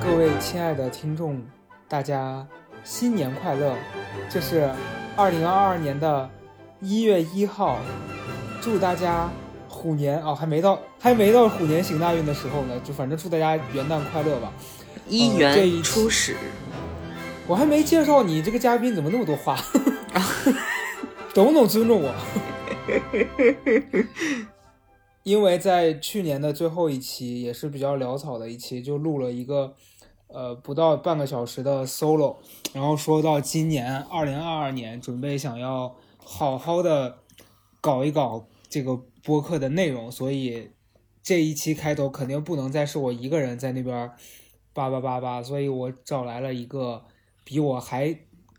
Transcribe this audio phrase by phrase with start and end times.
[0.00, 1.40] 各位亲爱的听众，
[1.88, 2.46] 大家
[2.84, 3.74] 新年快乐！
[4.28, 4.70] 这是
[5.16, 6.28] 二零二二年的
[6.80, 7.78] 一月一号，
[8.60, 9.28] 祝大家
[9.68, 14.52] 虎年哦，还没到还没到虎年行大运的时候呢，就反正祝大家元旦快乐吧。
[15.08, 16.36] 一呃这一元初始，
[17.46, 19.56] 我还没介绍你这个嘉宾，怎么那么多话？
[21.34, 22.14] 懂不懂尊重我？
[25.22, 29.74] 因为在去年的最后一期也是比较潦草的一期，就录了一个
[30.26, 32.36] 呃不到半个小时的 solo，
[32.72, 37.18] 然后说到今年二零二二年准备想要好好的
[37.80, 40.70] 搞一搞这个播客的内容，所以
[41.22, 44.10] 这一期开头肯定不能再是我一个人在那边
[44.72, 47.04] 叭叭叭叭，所以我找来了一个
[47.44, 48.08] 比我还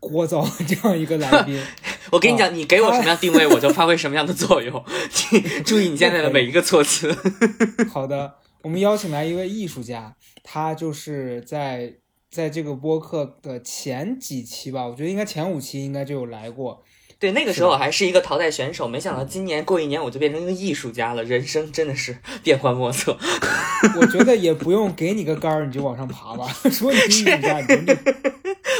[0.00, 1.62] 聒噪的这样一个来宾。
[2.10, 4.84] 我跟你讲，你给我什么样定位，我就发挥什么样的作用。
[5.32, 7.16] 你 注意你现在的每一个措辞。
[7.92, 11.94] 好的，我们邀请来一位艺术家，他就是在
[12.30, 16.82] 在这个播客的前几期吧，我觉得应该前五期应该就有来过。
[17.18, 23.16] 对，那个时候我还是一个淘汰选手，没想到今年过一年我就变成一个艺术家了，人生真的是变幻莫测。
[23.98, 27.96] 我觉得也不用给你个杆儿你就往上爬吧，说你是艺术家你。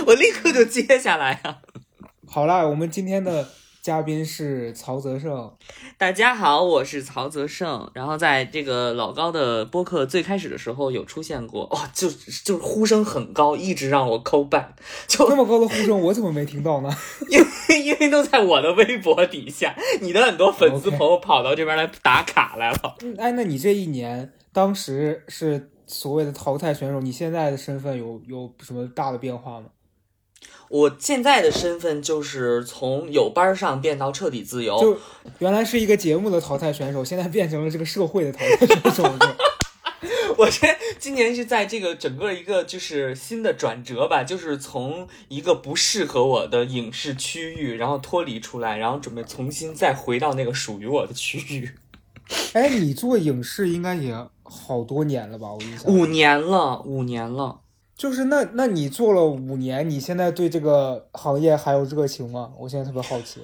[0.07, 1.59] 我立刻就接下来啊！
[2.35, 3.47] 好啦，我们今天的
[3.81, 5.53] 嘉宾是曹泽胜。
[5.97, 7.89] 大家好，我是曹泽胜。
[7.95, 12.11] 然后在这个老高的播客最开始的时候有出现过，哦、就
[12.45, 14.75] 就呼声很高，一直让我扣半，
[15.07, 16.91] 就那么高的呼声，我怎么没听到呢？
[17.31, 22.97] 因为因为都在我的微博底下，你的很多粉丝朋友跑到这边来打卡来了。
[23.03, 29.67] 嗯哎，那你这一年当时是所谓的淘汰选手，你现在的身份有有什么大的变化吗？
[30.69, 34.97] 我现在的身份就是从有班儿上变到彻底自由，就
[35.39, 39.05] 原来是一个节目的淘汰选手，现在变成了这个社会的淘汰选手，
[40.37, 40.67] 我这
[40.99, 51.71] 今年是在这个整个一个就是新的转折吧，就是从一个不适合我的影视区域，然后脱离出来，然后准备重新再回到那个属于我的区域。
[52.55, 55.53] 哎，你做影视应该也好多年了吧？
[55.53, 57.61] 我印象五年了，五年了。
[57.97, 62.53] 就是那那你做了五年，你现在对这个行业还有热情吗？
[62.59, 63.41] 我现在特别好奇。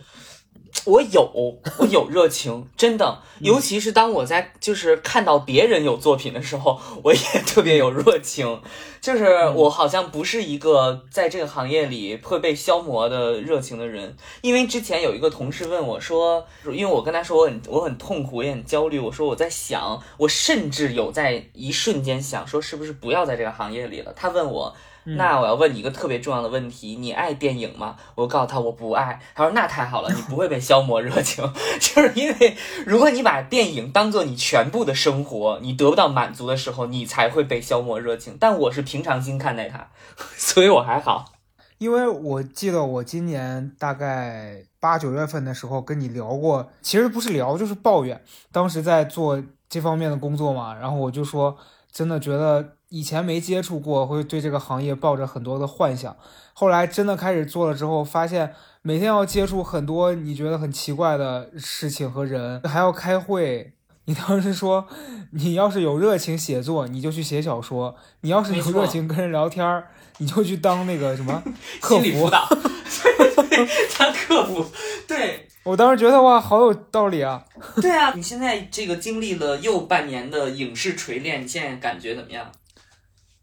[0.86, 1.31] 我有，
[1.78, 8.60] 我有热情，真的，尤其是当我在就是看到别人有作品的时候， 我也特别有热情。
[9.00, 24.12] 就是我好像不是一个在这个行业里会被消磨的热情的人，因为之前有一个同事问我说，因为我跟他说我很我很痛苦，也很焦虑，我说我在想，我甚至有在一瞬间想说是不是不要在这个行业里了。
[24.14, 24.75] 他问我。
[25.05, 27.97] 那我要问你一个特别重要的问题，你爱电影吗？
[28.15, 31.44] 我告诉他我不爱，他说那太好了，你不会被消磨热情，
[31.81, 32.56] 就是因为
[32.87, 38.37] 如果你把电影当做你全部的生活，你得不到满足的时候，你才会被消磨热情。
[38.38, 39.88] 但我是平常心看待它，
[40.37, 41.32] 所以我还好。
[41.78, 48.22] 因为我记得我今年大概八九月份的时候跟你聊过，其实不是聊就是抱怨，
[48.53, 51.56] 当时在做这方面的工作嘛，然后我就说，
[51.91, 56.16] 真的觉得以前没接触过，会对这个行业抱着很多的幻想，
[56.52, 58.52] 后来真的开始做了之后，发现
[58.82, 63.72] 每天要接触很多你觉得很奇怪的事情和人，还要开会。
[64.06, 64.88] 你当时说，
[65.30, 69.86] 你要是有热情写作，你就去写小说；你要是有热情跟人聊天儿，
[70.18, 71.40] 你就去当那个什么
[71.80, 72.02] 客服。
[72.02, 74.66] 心理辅导，对对，当客服，
[75.06, 77.44] 对我当时觉得哇，好有道理啊！
[77.80, 78.12] 对啊！
[78.16, 82.50] 你现在这个经历了又半年的影视锤炼，你现在感觉怎么样？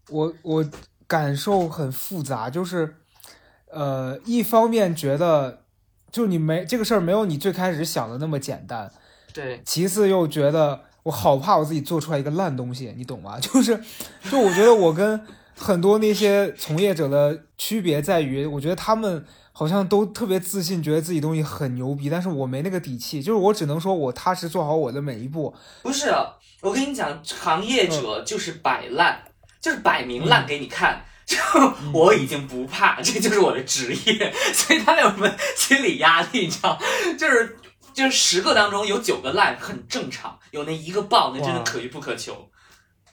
[0.09, 0.65] 我我
[1.05, 2.95] 感受很复杂，就是
[3.71, 5.63] 呃，一方面觉得
[6.11, 8.91] 就你没这个事儿没有你最开始想的那么简单，
[9.33, 13.39] 对，其次又觉得我好怕我自己做出来一个烂东西，你懂吗？
[13.41, 13.81] 就是
[14.29, 15.19] 就我觉得我跟
[15.55, 26.13] 很多那些从业者的区别在于，我觉得他们好像都特别自信，觉得自己东西很牛逼，但是我没那个底气，就是我只能说我踏实做好我的每一步，不是，
[26.61, 29.19] 我跟你讲，行业者就是摆烂，
[29.67, 31.03] 就是摆明烂给你看。
[31.27, 31.37] 就
[31.91, 36.45] 我已经不怕，这就是我的职业， 所以他们有什么心理压力？
[36.45, 36.79] 你知道，
[37.19, 37.57] 就是
[37.93, 42.49] 就是十个当中有九个烂，很正常；有那一个爆，那真的可遇不可求。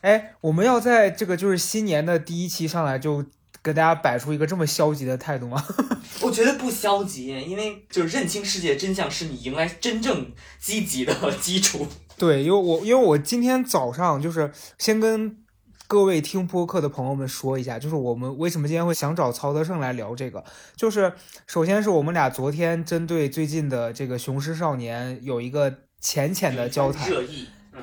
[0.02, 3.24] 哎，我们要在这个就是新年的第一期上来就
[3.60, 5.60] 给大家摆出一个这么消极的态度吗？
[6.22, 10.30] 我觉得不消极，因为就是认清世界真相是你迎来真正
[10.60, 11.88] 积极的基础。
[12.16, 15.36] 对，因为我因为我今天早上就是先跟
[15.86, 20.42] 各位听播客的朋友们说一下，就是我们为什么今天会想找曹德胜来聊这个，
[20.74, 21.12] 就是
[21.46, 27.82] 首先是我们俩昨天针对最近的这个《雄狮少年》有一个浅浅的交谈，热议，嗯，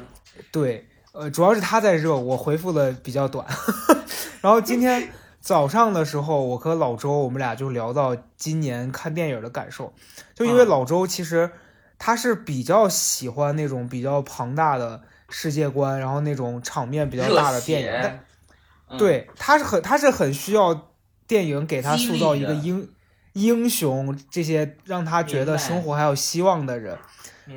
[0.51, 3.45] 对，呃，主要是他在热，我回复的比较短。
[4.41, 5.09] 然后今天
[5.39, 9.93] 早上的时候，我和老周我们俩就聊到今年看电影的感受，
[10.33, 10.67] 就因为嗯。
[10.67, 11.51] 老周其实
[11.99, 20.89] 他是比较喜欢那种比较庞大的世界观，然后那种场面比较大的电影，对，他是很他是很需要
[21.25, 22.87] 电影给他塑造一个英
[23.33, 26.97] 英雄这些让他觉得生活还有希望的人。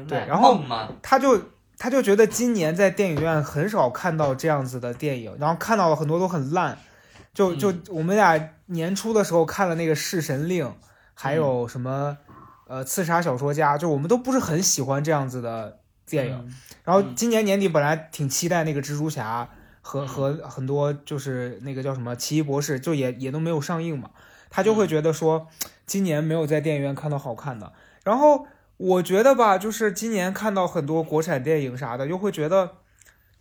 [0.09, 0.61] 对然后，
[1.03, 1.41] 他就
[1.77, 6.79] 他就觉得今年在电影院很少看到这样子的电影，然后看到了很多都很烂。
[7.33, 10.65] 就就嗯我们俩年初的时候看了那个《弑神令》，
[11.15, 12.17] 还嗯有什么
[12.69, 16.35] 呃《刺杀小说家》，就我们都不是很喜欢这样子的电影。
[16.35, 16.55] 嗯
[16.85, 19.49] 然后嗯今年年底本来挺期待那个蜘蛛侠
[19.81, 24.11] 和嗯和很多就是那个叫什么奇异博士，就也也都没有上映嘛，
[24.51, 25.49] 他就嗯会觉得说
[25.87, 27.73] 今年没有在电影院看到好看的。
[28.03, 28.47] 然后
[28.77, 32.73] 我觉得吧，就是今年看到很多国产电影啥的，又会觉得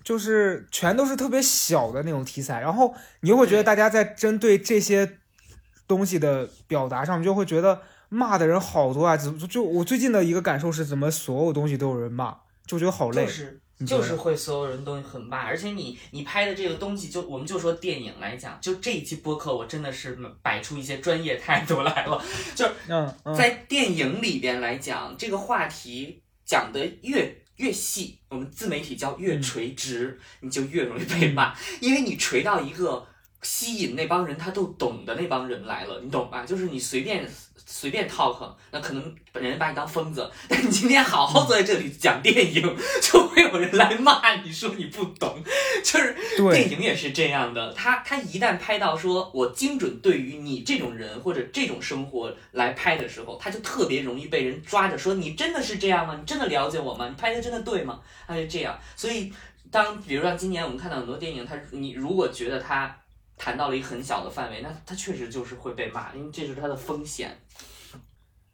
[0.04, 5.18] 就是全都是特别小的那种题材，然后你又会觉得大家在针对这些
[5.86, 9.18] 东西的表达上，就会觉得骂的人好多啊！
[9.18, 13.26] 怎么就我最近的一个感受是，怎么所有东西都有人骂，就觉得好累。
[13.26, 22.24] 就是就是会所有人都很骂，而且你你拍的这个东西就，我们就说电影来讲，就这一期播客，我真的是摆出一些专业态度来了。
[22.56, 22.74] 就是，
[23.36, 33.06] 在电影里边来讲，这个话题讲的越越细，我们自媒体叫越垂直，你就越容易被骂，因为你垂到一个
[33.44, 36.44] 吸引那帮人他都懂的那帮人来了，你懂吧？
[36.46, 37.30] 就是你随便
[37.66, 42.62] 随便 talk，那可能人家把你当疯子， 但你今天好好坐在这里讲电影，
[43.02, 45.38] 就会有人来骂你说你不懂，
[45.84, 46.16] 就是
[46.52, 56.16] 电影也是这样的，他他一旦拍到说我精准对于你这种人或者这种生活来拍的时候，他就特别容易被人抓着说你真的是这样吗？
[56.20, 57.08] 你真的了解我吗？
[57.10, 58.00] 你拍的真的对吗？
[58.28, 59.32] 他就这样，所以
[59.72, 62.96] 当比如说今年我们看到很多电影，他你如果觉得他
[63.44, 67.38] 谈到了一个很小的范围，那他确实就是会被骂，因为这是他的风险。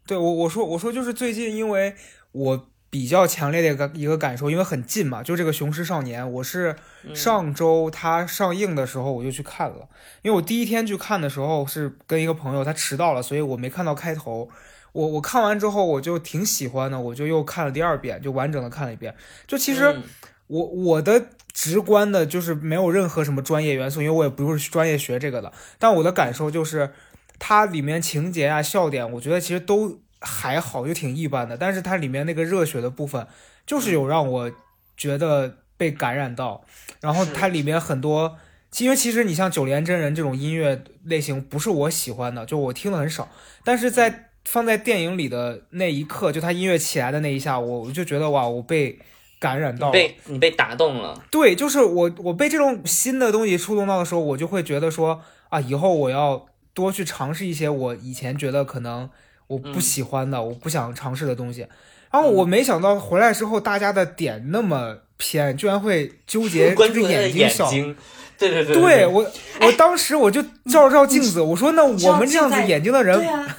[0.08, 1.94] 对我我说我说就是最近，因为
[2.32, 9.88] 我比较强烈的一个一个感受，因为很近嘛，就这个《雄狮少年》，我是嗯上周它上映的时候我就去看了，
[10.24, 14.50] 因为我第一天去看的时候是跟一个朋友，他迟到了，所以我没看到开头。
[14.92, 19.16] 我我看完之后我就挺喜欢的，我就又看了第二遍，就完整的看了一遍。
[19.46, 20.02] 就其实嗯
[20.50, 25.54] 我我的直观的就是没有任何什么专业元素，因为我也不是专业学这个的。
[25.78, 26.92] 但我的感受就是，
[27.38, 31.56] 它里面情节啊、笑点，我觉得其实都还好，就挺一般的。
[31.56, 33.28] 但是它里面那个热血的部分，
[33.68, 34.52] 就是有让我
[34.98, 36.66] 觉得被感染到。
[37.00, 38.38] 然后它里面很多，
[38.80, 43.30] 因为其实你像九连真人这种音乐类型，不是我喜欢的，就我听的很少。
[43.64, 48.98] 但是在放在电影里的那一刻，就他音乐起来的那一下，我我就觉得哇，我被
[49.40, 49.98] 感染到了。
[49.98, 59.10] 你被你被打动了，对，就是我我被这种新的东西触动到的时候，我就会觉得说啊，以后我要多去尝试一些我以前觉得可能
[59.48, 61.66] 我不嗯喜欢的、我不想尝试的东西。
[62.12, 67.70] 然后我没想到回来之后，大家的点那么偏，居然会纠结 关这个眼眼睛小。
[67.70, 67.96] 睛，
[68.38, 69.32] 对对对对我，
[69.62, 70.42] 我当时我就
[70.72, 73.58] 照照镜子，我说那我们这样子眼睛的人对啊，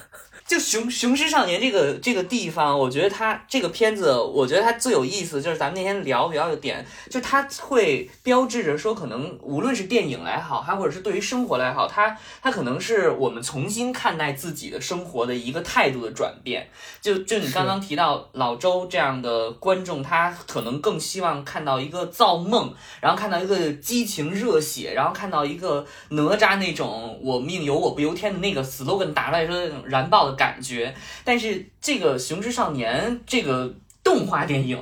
[0.50, 16.68] 就雄雄狮少年这个这个地方，我觉得它这个片子，我觉得它最有意思就是咱们那天聊比较有点，就它会标志着说，可能无论是电影来好，还或者是对于生活来好，它它可能是我们重新看待自己的生活的一个态度的转变。
[17.00, 30.94] 就就你刚刚提到老周这样的观众，他可能更希望看到一个造梦，然后看到一个激情热血，然后看到一个哪吒那种“我命由我不由天”的那个 slogan 打出来说的那种燃爆的感觉。
[31.22, 34.78] 但是这个《雄狮少年》这个动画电影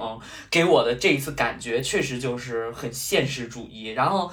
[0.48, 4.30] 给我的这一次感觉，确实就是很现实主义，然后。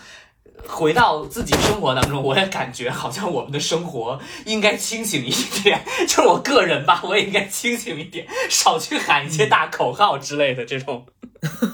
[0.65, 5.83] 回到自己生活当中，我也感觉好像我们的生活应该清醒一点。
[6.07, 11.05] 就是我个人吧，我也应该清醒一点，少去喊一些大口号之类的这种。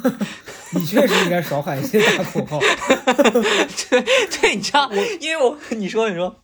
[0.74, 2.60] 你确实应该少喊一些大口号。
[2.60, 6.42] 对对，你知道，因为我你说你说，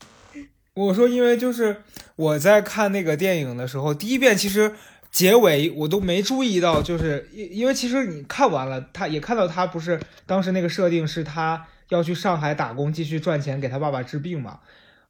[0.75, 1.81] 我说，因为就是
[2.17, 4.73] 我在看那个电影的时候，第一遍其实
[5.09, 14.59] 结尾我都没注意到，就是因因为其实你看完了，他也看到他不是当时那个设定是他要去上海打工继续赚钱给他爸爸治病嘛。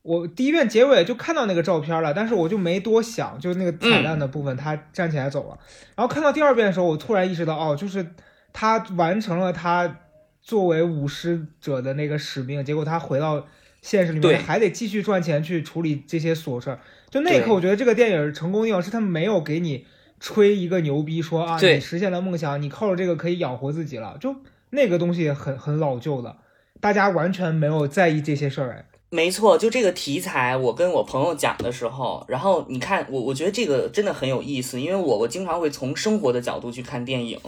[0.04, 5.58] 我第一遍结尾就看到那个照片了，但是我就没多想，就是那个彩蛋的部分，他站起来走了。
[5.96, 8.06] 然后看到第二遍的时候，我突然意识到，哦，就是
[8.54, 10.00] 他完成了他
[10.42, 13.46] 作为舞狮者的那个使命，结果他回到
[13.82, 16.80] 现实里面还得继续赚钱去处理这些琐事儿。
[17.10, 19.86] 就那一刻，我觉得这个电影成功的地方是他没有给你
[20.20, 21.76] 吹一个牛逼说啊，对。
[21.76, 24.36] 你实现了梦想，你靠着这个可以养活自己了，就
[24.72, 26.38] 那个东西很很老旧的，
[26.82, 28.86] 大家完全没有在意这些事儿哎。
[29.10, 37.40] 没错，就这个题材，我跟我朋友讲的时候，然后你看我，我觉得这个真的很有意思，因为我我经常会从生活的角度去看电影，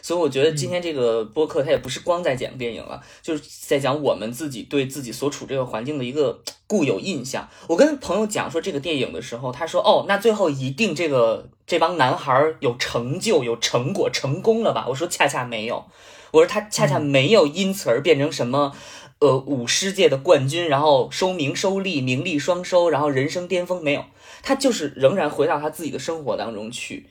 [0.00, 7.48] 所以我觉得今天这个播客它也不是光在讲电影了，就是在讲我们自己对自己所处这个环境的一个固有印象。
[7.66, 14.86] 我跟朋友讲说这个电影的时候，他说哦，那最后一定这个这帮男孩有成就、有成果、成功了吧？
[14.88, 15.84] 我说恰恰没有，
[16.30, 18.72] 我说他恰恰没有因此而变成什么。
[19.20, 24.04] 呃，舞狮界的冠军，然后收名收利，名利双收，然后人生巅峰没有，
[24.42, 27.06] 他就是仍然回到他自己的生活当中去，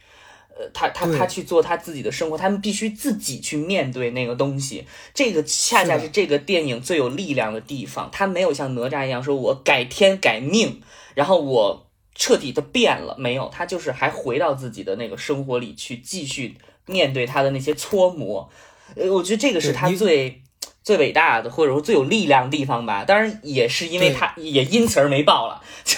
[0.57, 10.81] 呃，他他他去做他自己的生活，他们必须自己去面对那个东西，这个恰恰是这个电影最有力量的地方，他没有像哪吒一样说我改天改命，
[11.13, 18.49] 然后我彻底的变了，没有，他就是还回到自己的那个生活里去，继续面对他的那些搓磨，
[18.95, 20.41] 呃，我觉得这个是他最。
[20.87, 25.61] 最伟大的，或者说最有力量的地方吧，当然也是因为他也因此而没爆了。
[25.83, 25.97] 就，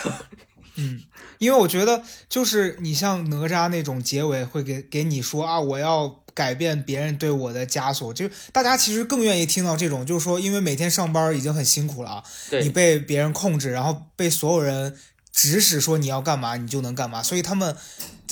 [0.78, 1.02] 嗯，
[1.38, 12.24] 因为我觉得就是你像哪吒那种结尾会给给你说啊，我要改变别人对我的枷锁，就大家其实更愿意听到这种，就是说，因为每天上班已经很辛苦了，
[12.64, 14.98] 你被别人控制，然后被所有人
[15.32, 17.78] 指使说你要干嘛，你就能干嘛，所以他们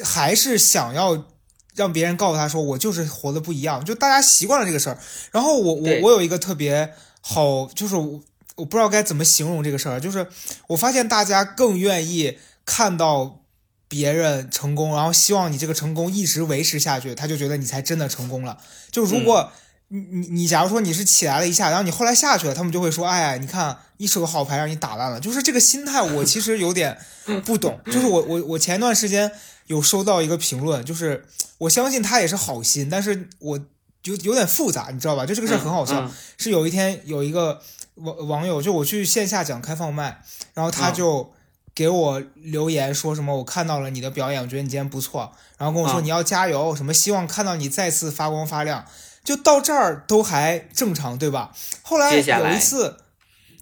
[0.03, 1.27] 还是想要。
[1.77, 4.97] 让别人告诉他说我就是活的不一样，就大家习惯了这个事儿。
[5.31, 8.19] 然后我我我有一个特别好，就是我
[8.55, 10.27] 我不知道该怎么形容这个事儿，就是
[10.69, 13.41] 我发现大家更愿意看到
[13.87, 18.57] 别人成功，然后希望你这个成功一直维持下去，他就觉得你才真的成功了。
[18.89, 19.51] 就如果
[19.89, 25.19] 你你你假如说你是起来了一下，然后你后来下去了，他们就会说，哎，你看一手好牌让你打烂了。
[25.19, 26.97] 就是这个心态，我其实有点
[27.45, 27.79] 不懂。
[27.85, 29.31] 就是我我我前段时间
[29.67, 31.25] 有收到一个评论，就是。
[31.59, 33.59] 我相信他也是好心，但是我
[34.03, 35.25] 有有点复杂，你知道吧？
[35.25, 37.61] 就这个事儿很好笑，是有一天有一个
[37.95, 40.21] 网网友，就我去线下讲开放麦，
[40.53, 41.33] 然后他就
[41.73, 48.85] 给我留言说什么，我看到了你的表演，我觉得你今天不错，然后跟我说你要加油，什么希望看到你再次发光发亮，
[49.23, 51.51] 就到这儿都还正常，对吧？
[51.81, 52.97] 后来有一次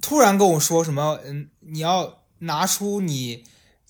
[0.02, 3.46] 突然跟我说什么，嗯，你要拿出你。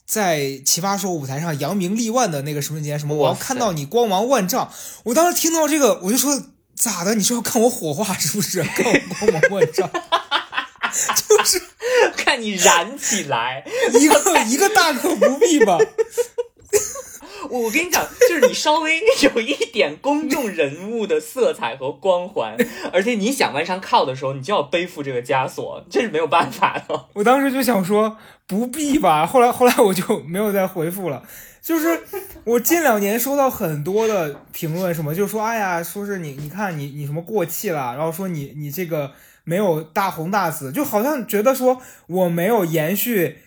[0.05, 4.71] 在奇葩说舞台上扬名立万的那个瞬间，什么我要看到你光芒万丈。
[5.03, 6.43] 我当时听到这个，我就说
[6.75, 7.15] 咋的？
[7.15, 8.63] 你说要看我火化是不是？
[8.63, 9.89] 看我光芒万丈，
[11.27, 11.61] 就是
[12.15, 13.65] 看你燃起来，
[13.99, 15.77] 一个一个大可不必吧。
[17.49, 22.55] 我跟你讲，就是你稍微有一点公众人物的色彩和光环，
[22.91, 27.05] 而且你想往上靠的时候，你就要背负这个枷锁，这是没有办法的。
[27.13, 31.23] 我当时就想说不必吧，后来后来我就没有再回复了。
[31.61, 31.99] 就是
[32.43, 39.11] 我近两年收到很多的评论，什么就说哎呀，说是你你看你你什么过气了，然后说你你这个
[39.43, 43.39] 没有大红大紫，就好像觉得说我没有延续。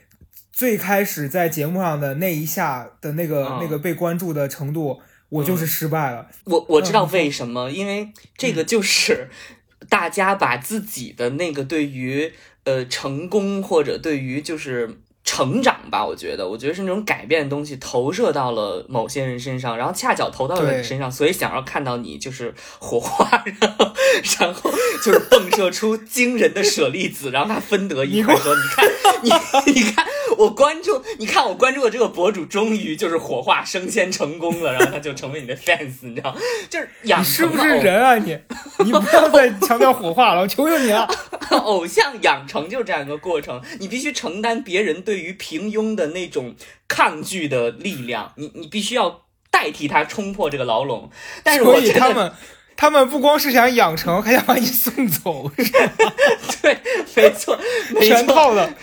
[0.59, 6.27] 最开始在节目上的那一下的那个那个被关注的程度，我就是失败了。
[6.47, 9.31] 我我知道为什么，因为这个就是
[9.89, 12.33] 大家把自己的那个对于
[12.65, 14.99] 呃成功或者对于就是。
[15.25, 23.93] 成长吧，我觉得，我觉得是那种改变的东西投射到了某些人身上，然后恰巧投到了你身上，所以想要看到你就是火花，然后
[24.41, 24.71] 然后
[25.05, 28.35] 就是迸射出惊人的舍利子，然后它分得一块。
[28.37, 28.89] 说你看，
[29.67, 36.37] 你你看我关注，你看我关注的这个博主终于就是火化升仙成功了，然后他就成为你的 fans，你知道
[36.69, 38.39] 就是养是不是人啊你？
[38.85, 41.09] 你不要再强调火化了，我求求你了。
[41.65, 46.55] 偶像养成就是这样一个过程，你必须承担别人对于平庸的那种
[46.87, 51.11] 抗拒的力量，你你必须要代替他冲破这个牢笼。
[51.43, 52.33] 但是所以他们
[52.77, 56.13] 他们不光是想养成，还想把你送走，是吧？
[56.63, 56.79] 对，
[57.17, 57.59] 没错，
[58.01, 58.75] 全套的。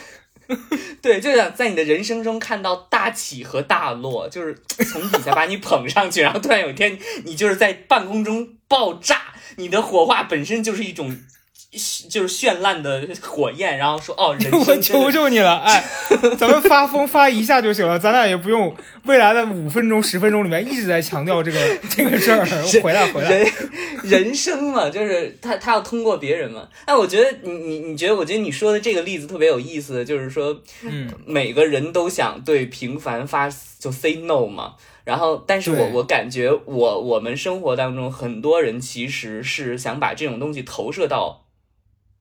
[1.02, 4.56] 对，就想在你的人生中看到大起和大落，就是
[4.92, 11.18] 从底下把你捧上去，然后突然有一天你就是在半空中爆炸，你的火化本身就是一种。
[12.10, 15.84] 就是绚烂的火焰，然后说哦，人 我求求你了，哎，
[16.38, 22.46] 咱们发疯发一下就行了，咱俩也不用未来的五分钟、十分钟里面一直在强调这个这个事儿。
[22.82, 23.52] 回来回来，人
[24.04, 26.68] 人生嘛，就是他他要通过别人嘛。
[26.86, 34.76] 哎，我觉得你你你觉得，我觉得你说的这个例子特别有意思，就是说，嗯，每个人都想对平凡发就 say no 嘛。
[35.04, 41.45] 然后，但是我我感觉我我们生活当中很多人其实是想把这种东西投射到。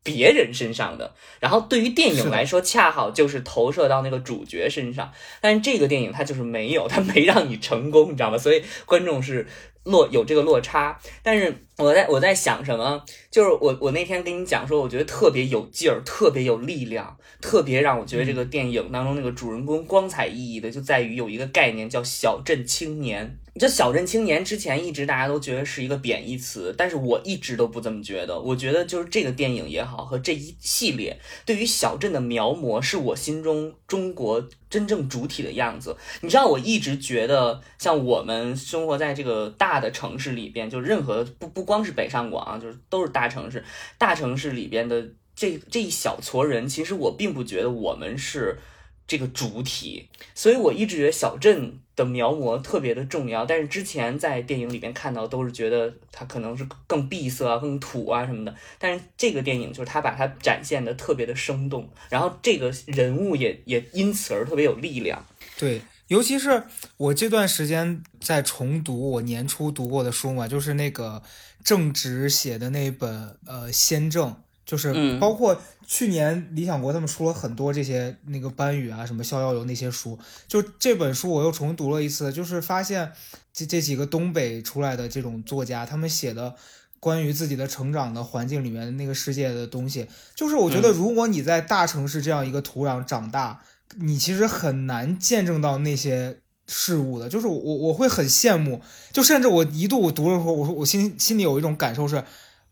[0.05, 5.11] 别人身上的，然后对于电影来说，恰好就是投射到那个主角身上。
[5.41, 8.37] 但是这个电影它就是没有， 它没让你成功，你知道吗？
[8.37, 9.47] 所以观众是
[9.85, 11.01] 落有这个落差。
[11.23, 23.39] 但是我在我在想什么，就是我我那天跟你讲说，我觉得特别有劲儿，特别有力量，特别让我觉得这个电影当中那个主人公光彩熠熠的，就在于有一个概念叫小镇青年。
[23.59, 28.39] 这小镇青年之前一直大家都觉得是一个贬义词，但是我一直都不这么觉得。
[28.39, 35.97] 我觉得就是这个电影也好，和这一系列对于小镇的描摹，是我心中中国真正主体的样子。
[36.23, 43.65] 你知道，我一直觉得，像我们生活在这个大的城市里边，就任何不不光是北上广，就是都是大城市，
[43.97, 45.07] 大城市里边的
[45.37, 48.59] 这这一小撮人，其实我并不觉得我们是。
[49.07, 53.45] 这个主体，所以我一直觉得小镇的描摹特别的重要。
[53.45, 58.55] 但是之前在电影里边看到，都是觉得它可能是更闭塞啊、更土啊什么的。
[58.79, 65.25] 但是这个电影就是它把它展现的特别的生动，然后这个人物也也因此而特别有力量。
[65.59, 66.65] 对，尤其是
[66.97, 71.23] 我这段时间在重读我年初读过的书嘛，就是那个
[71.63, 74.31] 郑直写的那本呃《先正》。
[74.67, 80.19] 就是包括去年理想国他们出了很多这些那个班宇啊什么逍遥游那些书，
[80.49, 83.13] 就这本书我又重读了一次，就是发现
[83.53, 86.55] 这这几个东北出来的这种作家，他们写的
[86.99, 93.61] 关于自己的成长的环境里面的那个世界的东西，就是我觉得如果你在大城市这样一个土壤长大，
[93.99, 98.81] 你其实很难见证到那些事物的，就是我我会很羡慕，
[99.13, 102.25] 就甚至我一度我读的时候，我说我心心里有一种感受是。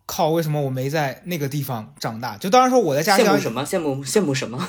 [0.07, 0.31] 靠！
[0.31, 2.37] 为什么我没在那个地方长大？
[2.37, 3.27] 就当然说我在家乡。
[3.27, 3.65] 羡慕什么？
[3.65, 4.69] 羡慕羡慕什么？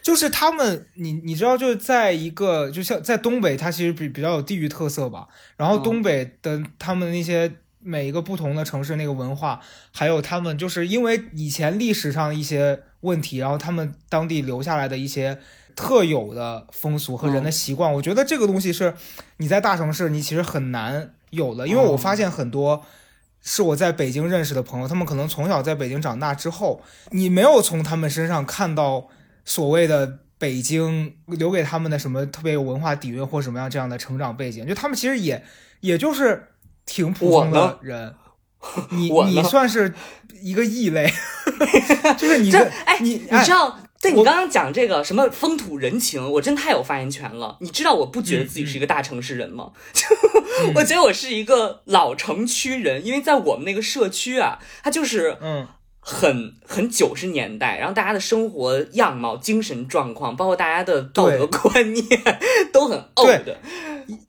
[0.00, 5.28] 就是他们，你你知道，就是在一个，就像在东北，它其实比比较有地域特色吧。
[5.56, 9.60] 然后东北的他们那些每一个不同的城市那个文化，
[9.92, 15.38] 还有他们就是因为以前历史上一些问题，然后他们当地留下来的一些
[15.76, 18.94] 特有的风俗和人的习惯，我觉得这个东西是
[19.36, 22.82] 你在大城市你其实很难有的，因为我发现很多。
[23.50, 29.08] 是我在北京认识的朋友，他们可能从小在北京长大之后，你没有从他们身上看到
[29.46, 35.42] 所谓的北京留给他们的什么特别有文化底蕴或什么样这样的成长背景，就他们其实也
[35.80, 36.48] 也就是
[36.84, 38.14] 挺普通的人，
[38.92, 39.94] 你你算是
[40.42, 41.10] 一个异类，
[42.18, 42.52] 就是你
[42.84, 43.78] 哎你你知道。
[44.00, 47.56] 对你刚刚讲这个什么风土人情，我真太有发言权了。
[47.60, 49.72] 你知道我不觉得自己是一个大城市人吗？
[49.92, 50.06] 就
[50.76, 55.66] 我觉得我是一个老城区人，因为在我们那个社区啊，它就是嗯，
[55.98, 62.06] 很很九十年代，然后大家的生活样貌、精神状况，包括大家的道德观念
[62.72, 63.48] 都很 old。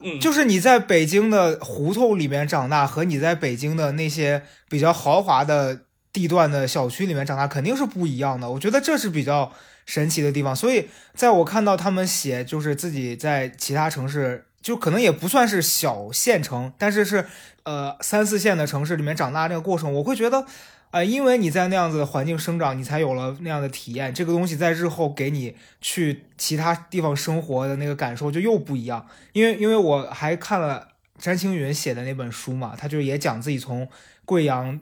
[0.00, 5.82] 嗯，就是你在北京的胡同里面长大，和你在北京的那些比较豪华的。
[6.12, 9.52] 地段的小区里面长大肯定是不一样的，我觉得这是比较
[9.86, 10.54] 神奇的地方。
[10.54, 17.26] 所以，在我看到他们写就是自己在其他城市，就可能也不算是小县城，但是是
[17.62, 20.44] 呃三四线的城市里面长大这个过程，我会觉得，
[20.90, 24.12] 呃，因为你在那样子的环境生长，你才有了那样的体验。
[24.12, 29.06] 这个东西在日后给你去其他地方生活的那个感受就又不一样。
[29.32, 33.88] 因为因为我还看了詹青云写的那本书嘛，他就也讲自己从
[34.24, 34.80] 贵阳。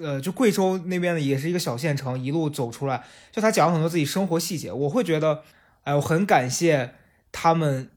[0.00, 5.42] 呃，就贵州那边的也是一个小县城，一路走出来，就他讲了很多自己生活细节，我会觉得，
[5.84, 6.94] 哎，我很感谢
[7.32, 7.90] 他们，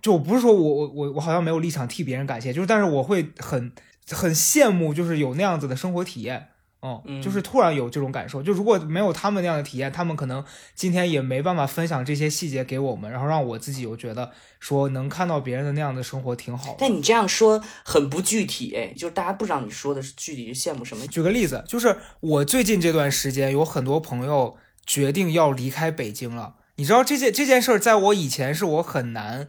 [0.00, 3.72] 就不是说我我我我好像没有立场替别人感谢，就是但是我会很
[4.10, 6.48] 很羡慕，就是有那样子的生活体验。
[6.82, 16.76] 哦，就是突然有这种感受，就如果没有他们那样的体验，他们可能今天也没办法分享这些细节给我们，然后让我自己又觉得说能看到别人的那样的生活挺好的。
[16.80, 21.06] 但你这样说很不具体，哎，就是大家不知道你说的是具体是羡慕什么。
[21.06, 29.46] 举个例子，就是我最近这段时间有很多朋友决定要离开北京了，你知道这件这件事儿，在我以前是我很难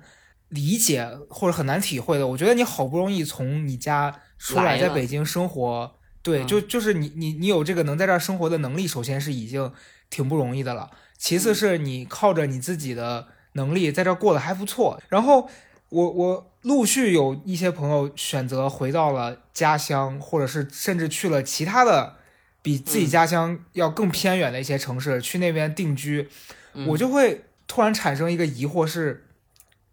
[0.50, 2.28] 理解或者很难体会的。
[2.28, 5.96] 我觉得你好不容易从你家出来，在北京生活。
[6.24, 9.74] 对，就就是你你你有这个能在这儿生活的能力，首先是已经
[10.10, 10.90] 挺不容易的了。
[11.18, 15.04] 其次是你靠着你自己的能力在这儿过得还不错。
[15.10, 15.50] 然后
[15.90, 22.16] 我我陆续有一些朋友选择回到了家乡，或者是甚至去了其他的
[22.62, 26.30] 比自己家乡要更偏远的一些城市去那边定居。
[26.88, 29.28] 我就会突然产生一个疑惑是，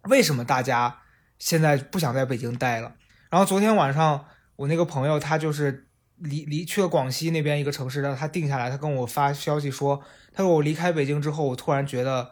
[0.03, 0.99] 为什么大家
[1.37, 2.95] 现在不想在北京待了？
[3.29, 5.87] 然后昨天晚上我那个朋友他就是。
[6.21, 8.69] 离离去了广西那边一个城市，然后他定下来。
[8.69, 10.01] 他跟我发消息说，
[10.33, 12.31] 他说我离开北京之后，我突然觉得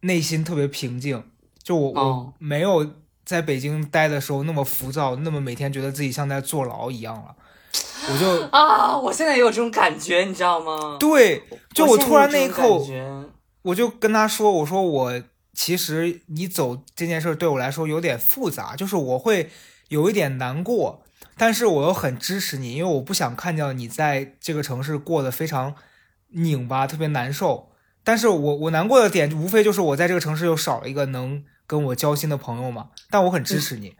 [0.00, 1.24] 内心特别平静。
[1.62, 7.36] 就我我没有在北京待的时候那么浮躁，那么每天觉得自己像在坐牢一样了。
[8.10, 10.96] 我就 啊，我现在也有这种感觉，你知道吗？
[10.98, 12.66] 对，就我突然那一刻，
[13.62, 15.22] 我就跟他说，我说我
[15.54, 19.50] 其实你走这件事对我来说有点复杂，就是我会
[19.88, 21.01] 有一点难过。
[21.36, 25.74] 但是我又很支持你，因为我不想看见你在这个城市过得非常
[26.28, 27.70] 拧巴，特别难受。
[28.04, 32.90] 但是我我难过的点无非就是我在这个城市又少了一个能跟我交心的朋友嘛。
[33.10, 33.94] 但我很支持你，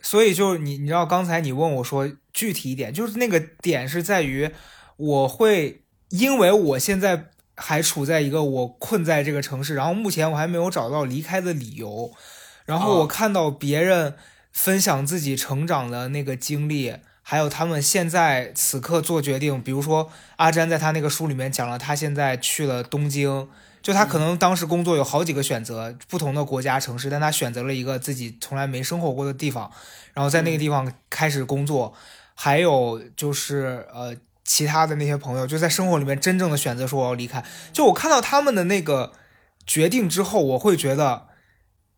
[0.00, 4.50] 所以就是你你知道刚才你问我说具体一点，就是那个点是在于
[4.96, 12.12] 我会因为我现在还处在一个我困在这个城市，然后目前我还没有找到离开的理由，
[12.64, 14.14] 然后我看到别人
[14.56, 16.96] 分享自己成长的那个经历。
[17.28, 23.48] 还有他们现在此刻做决定，比如说阿詹在他那个书里面讲了，他现在去了东京，
[23.82, 29.70] 就他可能当时工作有好几个选择，不同的国家城市，但他选择了一个自己从来没生活过的地方，
[30.14, 31.92] 然后在那个地方开始工作。
[32.36, 34.14] 还有就是呃，
[34.44, 37.44] 其他的那些朋友就在生活里面真正的选择说我要离开。
[37.72, 39.12] 就我看到他们的那个
[39.66, 41.26] 决定之后，我会觉得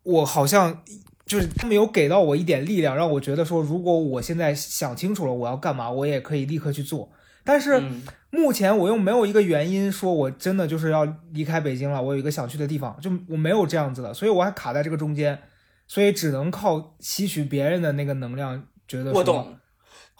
[0.02, 0.82] 我好像。
[1.28, 7.10] 就是他们有给到我一点力量，让我觉得说，如果我现在想清楚了我要干嘛，我也可以立刻去做。
[7.44, 7.82] 但是
[8.30, 15.38] 目前我又没有一个原因说我真的就是要离开北京了，我有一个想去的地方，就我没有这样子的，所以我还卡在这个中间，
[15.86, 19.56] 所以只能靠吸取别人的那个能量，觉得我懂，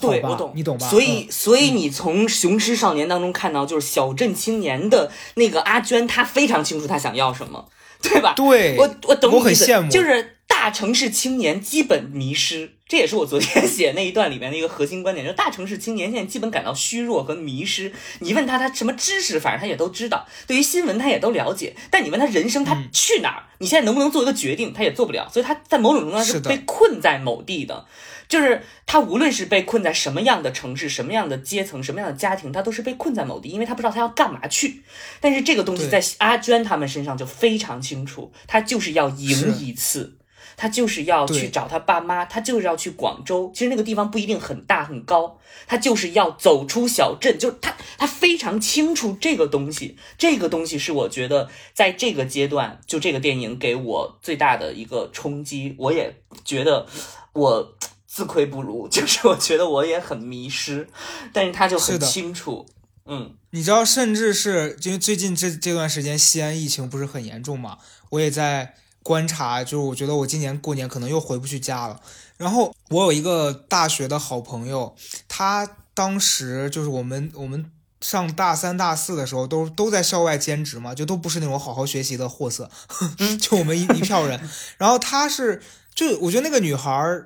[0.01, 0.89] 对，我懂，你懂吧？
[0.89, 7.69] 所以，所以你从《雄狮少年》当中看到，就是小镇青年的那个阿娟，她非常清楚她想要什么，
[8.03, 8.33] 对吧？
[8.35, 10.37] 对，我我懂，我很羡慕，就是。
[10.61, 17.93] 大城市青年基本迷失，这也是我昨天写那一段里面的一个核心观点，就是大城市青年现在基本感到虚弱和迷失。
[18.19, 21.77] 你问他，他什么知识，反正他也都知道；对于新闻，他也都了解。
[21.93, 23.45] 但你问他人生，他去哪儿？
[23.59, 24.73] 你现在能不能做一个决定？
[24.73, 25.31] 他也做不了。
[25.33, 27.87] 所以他在某种程度上是被困在某地的。
[28.29, 34.83] 就是他无论是被困在什么样的城市、什么样的阶层、什么样的家庭，他都是被困在某地，因为他不知道他要干嘛去。
[35.21, 40.18] 但是这个东西在阿娟他们身上就非常清楚，他就是要赢一次。
[40.59, 43.49] 他就是要去找他爸妈，他就是要去广州。
[43.55, 47.39] 其实那个地方不一定很大很高，他就是要走出小镇。
[47.39, 49.97] 就他，他非常清楚这个东西。
[50.19, 55.77] 这个东西是我觉得在这个阶段，就这个电影给我最大的一个冲击。
[55.79, 56.87] 我也觉得
[57.35, 57.77] 我
[58.09, 60.89] 自愧不如， 就是我觉得我也很迷失。
[61.33, 62.67] 但是他就很清楚，
[63.07, 67.79] 嗯，你知道，甚至是因为最近这这段时间西安疫情不是很严重嘛，
[68.11, 68.75] 我也在。
[69.03, 72.01] 观察就是，我觉得我今年过年可能又回不去家了。
[72.37, 74.95] 然后我有一个大学的好朋友，
[75.27, 77.69] 他当时就是我们我们
[78.01, 82.71] 上大三大四的时候，都都在校外兼职嘛，就都不是那种好好学习的货色，
[83.41, 84.41] 就我们一一票人。
[84.79, 85.61] 然后他是，
[85.95, 87.23] 就我觉得那个女孩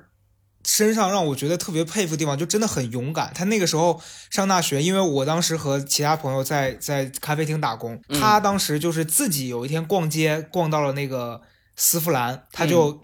[0.65, 3.31] 身上让我觉得特别佩服的地方，就真的很勇敢。
[3.35, 11.41] 她那个时候上大学，因为我当时和其他朋友在在咖啡厅打工，她当时就是自己有一天逛街，逛到了那个。
[11.75, 13.01] 丝芙兰，他就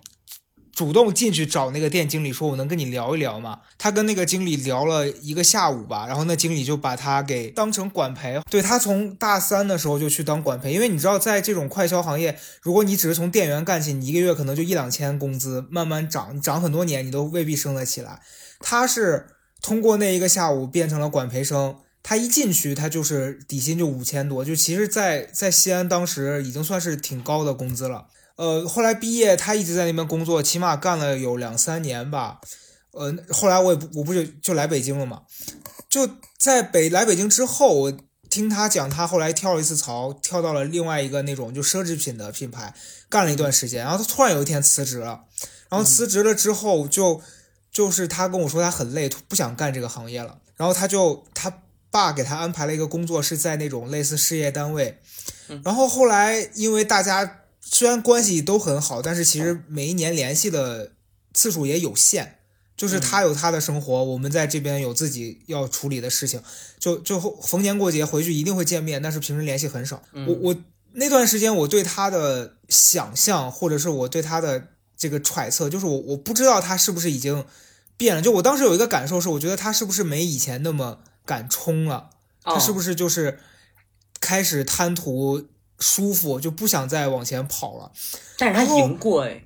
[0.73, 8.39] 主动进去找那个店经理，说：“我能跟你聊一聊吗？”他跟那个经理聊了一个下午吧，然后那经理就把他给当成管培。
[8.49, 18.21] 对他从大三的时候就去当管培，因为你知道，在这种快销行业，如果你只是从店员干起，你一个月可能就一两千工资，慢慢涨，涨很多年你都未必升得起来。
[18.61, 19.27] 他是
[19.61, 28.05] 通过那一个下午变成了管培生，他一进去他就是底薪就五千多，就其实，在在西安当时已经算是挺高的工资了。
[28.39, 32.39] 呃，后来毕业，他一直在那边工作，起码干了有两三年吧。
[32.93, 35.23] 呃，后来我也不，我不就就来北京了嘛。
[35.89, 37.93] 就在北来北京之后，我
[38.29, 42.73] 听他讲，他后来跳了一次槽，跳到了另外一个那种就奢侈品的品牌，
[43.09, 45.25] 干了一段时间，然后他突然有一天辞职了。
[45.67, 47.21] 然后辞职了之后，就
[47.69, 50.37] 就是他跟我说他很累，不想干这个行业了。
[50.55, 51.51] 然后他就他
[51.91, 54.97] 爸给他安排了一个工作，是在那种类似事业单位。
[55.65, 57.38] 然后后来因为大家。
[57.61, 60.93] 虽然关系都很好，但是其实每一年联系的
[61.33, 62.35] 次数也有限。
[62.77, 66.41] 就是他有他的生活，我们在这边有自己要处理的事情。
[66.79, 70.01] 就就逢年过节回去一定会见面，但是平时联系很少。
[70.13, 70.55] 我我
[70.93, 77.43] 那段时间我对他的想象，或者是我对他的这个揣测，就是我我不知道他是不是已经
[77.97, 78.21] 变了。
[78.21, 82.11] 就我当时有一个感受是，我觉得他是不是没以前那么敢冲了？
[82.41, 83.39] 他是不是就是
[84.21, 85.49] 开始贪图？
[85.79, 87.91] 舒服就不想再往前跑了，
[88.37, 89.43] 但是他赢过哎，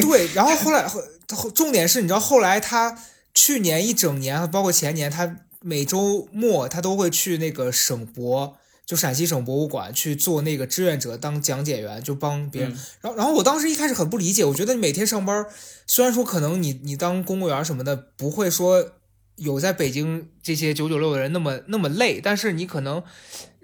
[0.00, 2.96] 对，然后后来后重点是你知道后来他
[3.34, 12.70] 去年一整年，包括前年，他每周末他都会去那个省博，就陕西省博物馆去做那个志愿者当讲解员，就帮别人。
[13.00, 15.44] 然后然后我当时一开始很不理解，我觉得你每天上班，
[15.86, 18.92] 虽然说可能你你当公务员什么的不会说
[19.34, 23.02] 有在北京这些九九六的人那么那么累，但是你可能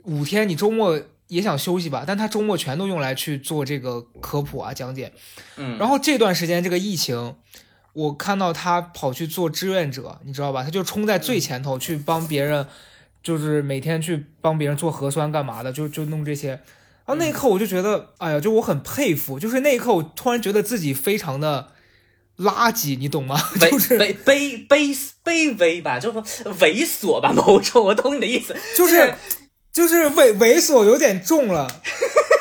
[0.02, 1.00] 五天你周末。
[1.30, 5.12] 也想休息吧，但他周末全都用来去做这个科普啊讲解，
[5.56, 7.36] 嗯，然后这段时间这个疫情，
[7.92, 10.62] 我看到他跑去做志愿者，你知道吧？
[10.64, 12.66] 他就冲在最前头去帮别人，
[13.22, 16.48] 就是每天去帮别人做核酸干嘛的，就就弄这些。
[16.50, 19.38] 然后那一刻我就觉得，哎呀，就我很佩服。
[19.38, 21.72] 就是那一刻我突然觉得自己非常的
[22.38, 23.40] 垃圾，你懂吗？
[23.60, 29.14] 就是卑卑卑卑微吧，就是猥琐吧，某种我懂你的意思，就是
[29.72, 31.66] 就是猥猥琐有点重了，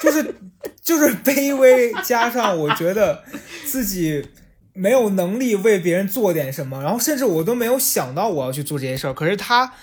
[0.01, 0.35] 就是
[0.81, 3.23] 就是卑微加上我觉得
[3.65, 4.29] 自己。
[4.71, 9.13] 没有能力为别人做点什么，然后甚至我都没有想到我要去做这些事儿。
[9.13, 9.73] 可是他，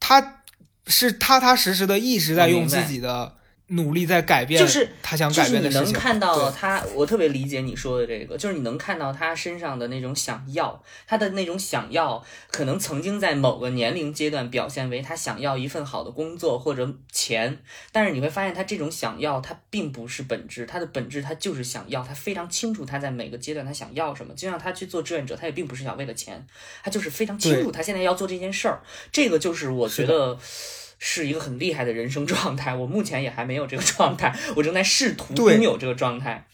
[0.00, 0.42] 他
[0.88, 3.34] 是踏踏实实的一直在用自己的。
[3.70, 5.80] 努力在改变，就是他想改变的事情。
[5.80, 17.58] 就是你能看到他，我特别理解你说的这个，就是你能看到他身上的那种想要，他的那种想要，可能曾经在某个年龄阶段表现为他想要一份好的工作或者钱，
[17.92, 24.34] 但是你会发现他这种想要，他并不是本质，他的本质他就是想要，他非常清楚他在每个阶段他想要什么。
[24.34, 26.44] 就像他去做志愿者，他也并不是想为了钱，
[26.82, 28.82] 他就是非常清楚他现在要做这件事儿。
[29.12, 30.36] 这个就是我觉得。
[30.42, 30.79] 是
[31.26, 36.46] 一个很厉害的人生状态，我目前也还没有这个状态，我正在试图拥有这个状态。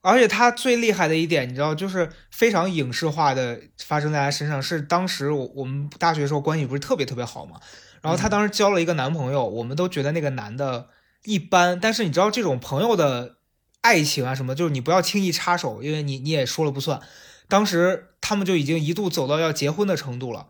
[0.00, 4.62] 而且他最厉害的一点，你知道，就是非常影视化的发生在他身上。
[4.62, 7.60] 是当时我我们大学时候关系不是特别特别好嘛，
[8.00, 10.88] 然后他当时交了一个男朋友，我们都觉得那个男的
[11.24, 11.78] 一般。
[11.80, 13.38] 但是你知道，这种朋友的
[13.80, 17.00] 爱情啊什么，就是你不要轻易插手，因为你你也说了不算。
[17.48, 20.48] 当时他们就已经一度走到要结婚的程度了。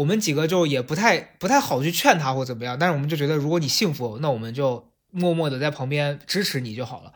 [0.00, 7.12] 我们几个就也不太不太好去劝他或怎么样，但是我们就觉得如果你幸福，那我们就默默的在旁边支持你就好了。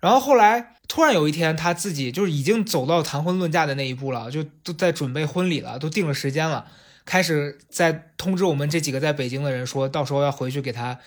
[0.00, 6.66] 然后后来突然有一天，他自己就是已经走到谈婚论嫁的那一步了，就都在准备婚礼了，都定了时间了，
[7.04, 10.98] 开始在通知我们这几个在北京的人，说到时候要回去给他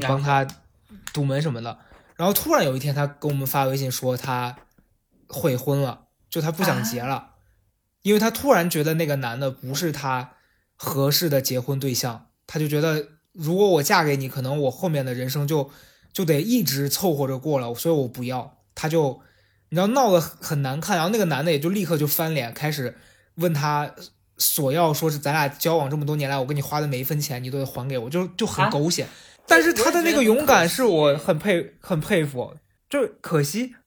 [0.00, 0.46] 帮他
[1.12, 1.76] 堵门什么的。
[2.16, 4.56] 然后突然有一天，他给我们发微信说他
[5.28, 7.32] 悔婚了，就他不想结了，
[8.00, 10.30] 因为他突然觉得那个男的不是他。
[10.82, 15.70] 合适的结婚对象，他就觉得如果我嫁给你，可能我后面的人生就
[16.10, 18.56] 就得一直凑合着过了，所以我不要。
[18.74, 19.20] 他就
[19.68, 22.96] 你知道闹得很难看，然后那个男的也就立刻就翻脸，开始
[23.34, 23.94] 问他
[24.38, 29.06] 索要，说是咱俩交往这么多年来，我给你花的每一分钱，你都得还给我，就就很狗血。
[29.46, 32.54] 但是他的那个勇敢是我很佩很佩服。
[32.90, 33.72] 就可惜，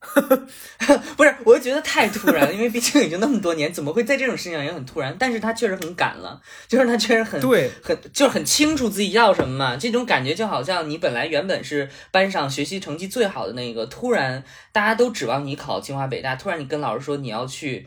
[1.14, 5.14] 不是，我就觉得太突然了，因为毕竟已经那么多年，怎么会在这种事情上也很突然？
[5.18, 9.76] 但是他确实很赶了，就是他确实很对，很就是很清楚自己要什么嘛。
[9.76, 17.86] 这种感觉就好像你本来原本是班上学习成绩最好的那个，突然大家都指望你考清华北大，突然你跟老师说你要去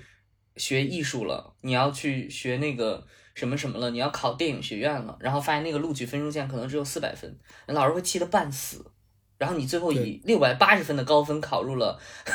[0.56, 3.04] 学艺术了，你要去学那个
[3.34, 8.86] 什么什么了，你要考电影学院了，然后发现那个录取分数线可能只有四百分，老师会气得半死。
[9.38, 12.00] 然后你最后以六百八十分的高分考入了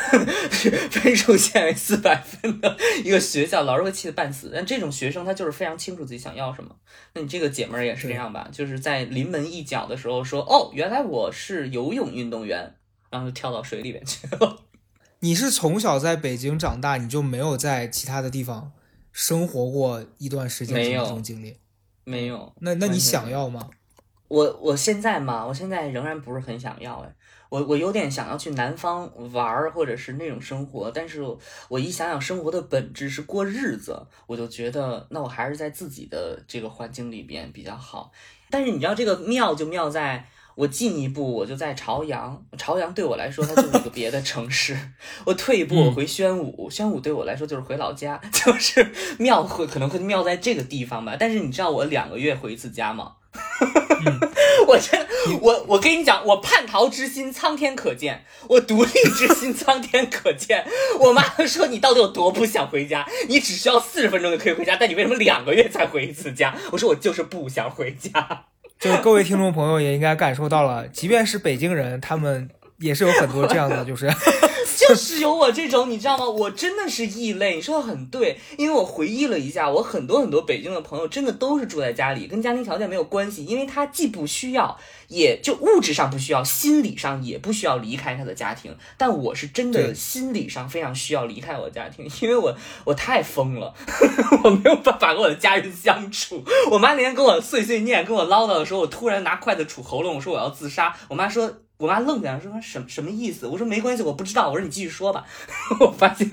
[0.91, 4.51] 分数线为四百分的一个学校，老师会气得半死。
[4.55, 6.75] 但这种学生他就是非常清楚自己想要什么。
[7.15, 8.49] 那你这个姐们儿也是这样吧？
[8.53, 12.75] 就是在临门一脚的时候说：“哦，原来我是游泳运动员。”
[13.11, 14.61] 然后就跳到水里面去了。
[15.21, 18.73] 你是从小在北京长大，你就没有在其他的地方
[19.13, 21.59] 生活过一段时间这种经历？
[22.05, 22.55] 没有。
[22.61, 23.69] 那那你想要吗？
[24.33, 27.15] 我我现在嘛，我现在仍然不是很想要哎，
[27.51, 31.23] 我我有点想要去南方玩儿，或者是那种生活，但是
[31.69, 38.11] 我一想想生活的本质是过日子，我就觉得那我还是在自己的这个环境里边比较好。
[38.49, 44.75] 但是你知道这个妙就妙在，我进一步我就在朝阳，朝阳对我来说它就是一个别的城市，
[45.27, 51.17] 我退一步我回宣武，宣武对我来说就是回老家， 就是妙会可能会妙在这个地方吧。
[51.21, 53.17] 但是你知道我两个月回一次家吗？
[54.69, 55.07] 我真
[55.41, 60.65] 我我跟你讲，我叛逃之心苍天可见，我独立之心苍天可见。
[60.99, 63.07] 我妈说你到底有多不想回家？
[63.29, 66.55] 你只需要四十分钟就可以回家，但你为什么两个月才回一次家？
[66.73, 68.45] 我说我就是不想回家。
[68.79, 72.51] 就是各位听众朋友也应该感受到了，即便是北京人，他们
[72.83, 74.11] 也是有很多这样的，就是。
[74.89, 76.25] 就是有我这种，你知道吗？
[76.25, 77.55] 我真的是异类。
[77.57, 84.77] 你说的很对，因为我回忆了一下，我很多很多北京的朋友真的都是住在家里，跟家庭条件没有关系，因为他既不需要，
[85.09, 88.75] 也就物质上不需要，心理上也不需要离开他的家庭。
[88.97, 93.73] 但我是真的心理上非常需要离开我的家庭，因为我我太疯了，
[94.43, 96.43] 我没有办法跟我的家人相处。
[96.71, 100.97] 我妈那天跟我碎碎念，跟我唠叨的时候，我突然拿筷子杵喉咙，我说我要自杀。
[101.09, 101.62] 我妈说。
[101.83, 103.45] 我妈愣在那说什什么意思？
[103.45, 104.49] 我说没关系，我不知道。
[104.49, 105.25] 我说你继续说吧。
[105.81, 106.29] 我发现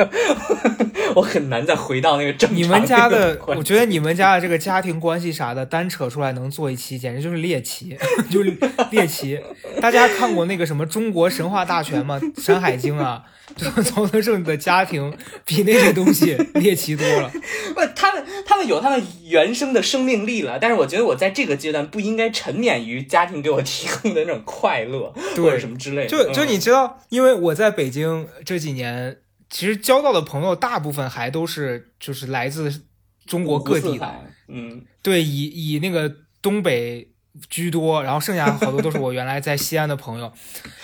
[1.15, 2.55] 我很难再回到那个正常。
[2.55, 7.97] 你们家的，我觉得你们家的这个家庭关系啥的，单扯出来能做一期，简直就是猎奇，
[8.29, 8.55] 就是
[8.91, 9.41] 猎奇。
[9.81, 12.19] 大家看过那个什么《中国神话大全》吗？
[12.39, 13.23] 《山海经》啊，
[13.83, 17.31] 曹德胜的家庭比那些东西猎奇多了。
[17.73, 25.13] 不，他们他们有他们原生的生命力了，但是我觉得我在这个阶段不应该沉湎于家庭给我提供的那种快乐。
[25.35, 29.17] 或者什么之类的，就就你知道，因为我在北京这几年，
[29.49, 32.83] 其实交到的朋友大部分还都是就是来自
[33.25, 37.09] 中国各地的，嗯，对，以以那个东北
[37.49, 40.31] 居多，然后剩下好多都是我原来在西安的朋友，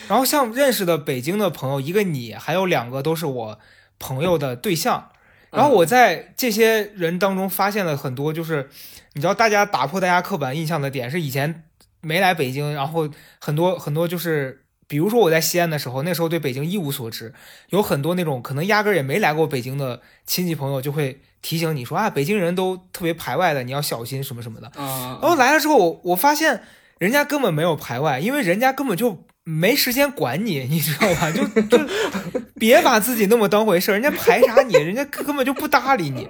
[0.08, 3.60] 然后像认识的北京的朋友，一个你，还有两个都是我
[4.00, 5.10] 朋友的对象，
[5.52, 8.70] 然后我在这些人当中发现了很多，就是
[9.14, 11.64] 你知道，大家打破大家刻板印象的点是以前。
[12.02, 17.34] 没来北京，然后很多很多就是，比如说我在西安的时候，那时候对北京一无所知，
[17.70, 24.72] 有很多那种可能压根儿也没来过北京的亲戚朋友就会提醒你说啊，北京人都特别排外的，你要小心什么什么的。
[24.76, 26.64] 然后来了之后，我我发现
[26.98, 31.30] 人家根本没有排外，因为人家根本就没时间管你，你知道吧？
[31.32, 31.78] 就就
[32.58, 34.74] 别把自己那么当回事儿，人家排啥你？
[34.82, 36.28] 人家根本就不搭理你。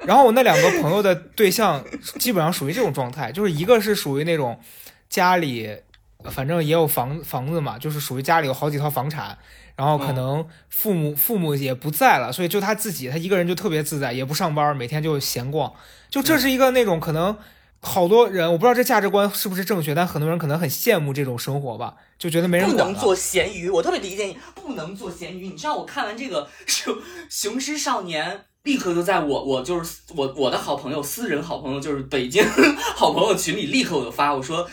[0.00, 1.82] 然后我那两个朋友的对象
[2.18, 4.60] 基本上属于这种状态，就是一个是属于那种
[5.08, 5.74] 家里
[6.24, 9.38] 反正也有房房子嘛，就是属于家里有好几套房产，
[9.76, 15.72] 然后可能父母父母也不在了，所以就他自己他一个人就特别自在，也不上班，每天就闲逛。
[16.10, 17.36] 就这是一个那种可能
[17.80, 23.70] 好多人我不知道这价值观是不是正确，但很多人可能很羡慕这种生活吧，就觉得没人不能做咸鱼。
[23.70, 25.46] 我特别理解你，不能做咸鱼。
[25.46, 26.96] 你知道我看完这个熊
[27.30, 28.40] 雄狮少年。
[28.64, 32.44] 立刻就在我我就是我我的好朋友私人好朋友就是北京
[32.94, 34.68] 好朋友群里立刻我就发我说。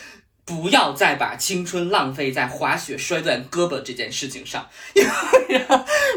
[0.46, 4.70] 不要再把青春浪费在滑雪摔断胳膊这件事情上。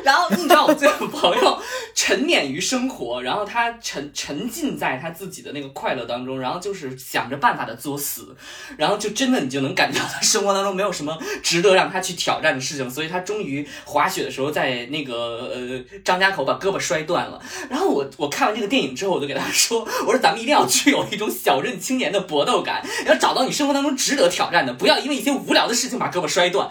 [0.05, 1.61] 然后你知道我这个朋友
[1.95, 8.37] 沉湎于生活，然后他沉沉浸在他自己的那个快乐当中，然后就是想着办法的作死，
[8.77, 17.41] 然后就真的你就能感觉到他生活当中没有什么值得让他去挑战的事情，所以他终于滑雪的时候在那个呃张家口把胳膊摔断了。
[17.71, 24.18] 然后我我看完这个电影之后，我就给他说，我说咱们一定要具有一种小镇青年的搏斗感，要找到你生活当中值。
[24.19, 26.69] 得挑战的，不要因为一些无聊的事情把胳膊摔断。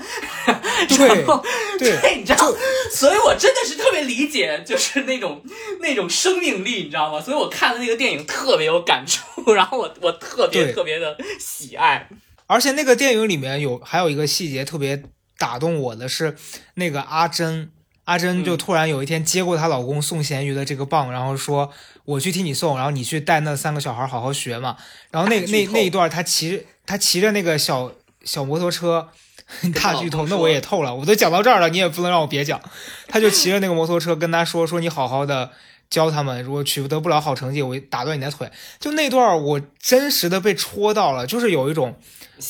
[0.88, 1.26] 对
[1.80, 2.52] 对，你知道，
[2.92, 5.42] 所以我真的是特别理解，就是那种
[5.82, 7.22] 那种生命力，你知道吗？
[7.22, 12.08] 所以我看了那个电影特别有感触，然后我我特别特别的喜爱。
[12.46, 15.04] 而且那个电影里面有还有一个细节特别
[15.38, 16.36] 打动我的是，
[16.76, 17.72] 那个阿珍，
[18.06, 21.72] 阿珍就突然有一天接过她老公送咸鱼的这个棒，然后说。
[22.08, 24.78] 我去替你送，然后你去带那三个小孩好好学嘛。
[25.12, 27.92] 然后那那那一段，他骑他骑着那个小
[28.24, 29.10] 小摩托车，
[29.76, 30.96] 大剧透，那我也透了。
[30.96, 32.60] 我都讲到这儿了，你也不能让我别讲。
[33.08, 35.52] 他就骑着那个摩托车跟他说说你好好的
[35.90, 38.52] 教他们，如果取得不了好成绩，我打断你的腿。
[38.80, 42.00] 就那段我真实的被戳到了，就是有一种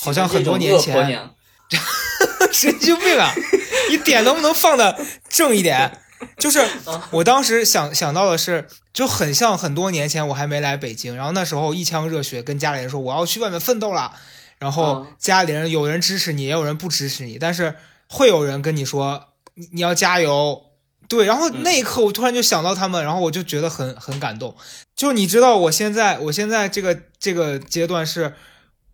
[0.01, 0.95] 好像很多年前，
[2.53, 3.33] 神经病啊！
[3.89, 4.97] 你点能不能放的
[5.29, 5.99] 正一点？
[6.39, 6.65] 就是
[7.11, 8.67] 我当时想想到的是，
[8.97, 14.11] 就很像很多年前我还没来北京，然后那时候一腔热血跟家里人说我要去外面奋斗了，
[14.57, 17.75] 然后家里人有人支持你，也有人不支持你，但是
[18.09, 20.63] 会有人跟你说你你要加油，
[21.07, 24.55] 对，然后那一刻我突然就想到他们，然后我就觉得很很感动。
[24.95, 28.33] 就你知道我现在我现在这个这个阶段是，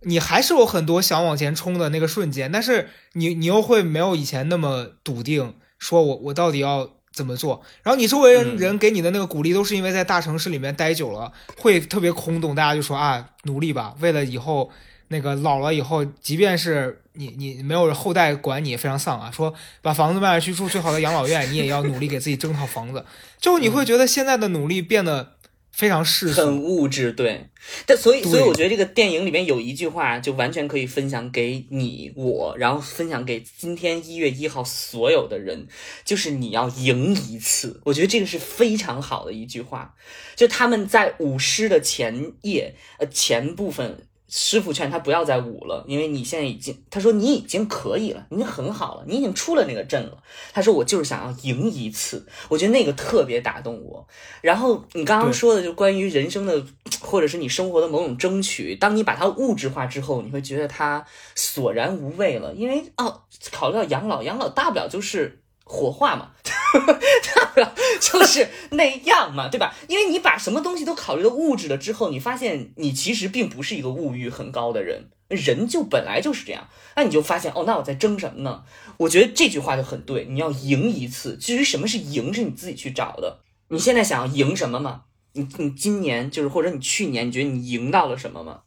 [0.02, 6.90] 你还是有很多想往前冲的那个瞬间，但是你你又会没有以前那么笃定，说我我到底要。
[7.14, 7.62] 怎么做？
[7.84, 12.54] 然后你周围人人给你的那个鼓励，都是因为在大城市里面待久了，会特别空洞。
[12.56, 14.70] 大家就说啊，努力吧，为了以后
[15.10, 19.30] 那个老了以后，即便是你你没有后代管你，非常丧啊。
[19.32, 23.06] 说把房子卖了去住最好的养老院，你也要努力给自己争套房子。
[23.40, 25.33] 就你会觉得现在的努力变得。
[25.74, 27.50] 非常世俗，很物质，对。
[27.86, 35.68] 但所以，所以我觉得这个电影里面有一句话，就完全可以分享给你我，然后分享给今天一月一号所有的人，
[36.06, 37.82] 就是你要赢一次。
[37.86, 39.96] 我觉得这个是非常好的一句话。
[40.36, 44.08] 就他们在舞狮的前夜，呃，前部分。
[44.36, 50.18] 师傅劝他不要再舞了，因为你现在已经，他说你已经可以了，已经很好了，你已经出了那个阵了。
[50.52, 54.08] 他说我就是想要赢一次，我觉得那个特别打动我。
[54.42, 56.66] 然后你刚刚说的就关于人生的，
[57.00, 61.06] 或者是你生活的某种争取，当你把它物质化之后，你会觉得它
[61.36, 63.22] 索然无味了，因为哦，
[63.52, 66.32] 考虑到养老，养老大不了就是火化嘛。
[68.02, 69.74] 就是那样嘛，对吧？
[69.88, 75.10] 因为你把什么东西都考虑的物质了之后，你发现你其实并不是一个物欲很高的人。
[75.30, 76.68] 人就本来就是这样。
[76.96, 78.64] 那你就发现哦，那我在争什么呢？
[78.98, 81.36] 我觉得这句话就很对，你要赢一次。
[81.38, 83.40] 至于什么是赢，是你自己去找的。
[83.70, 85.06] 你现在想要赢什么吗？
[85.32, 88.60] 你你今年就是或者你去年，你觉得你赢到了什么吗？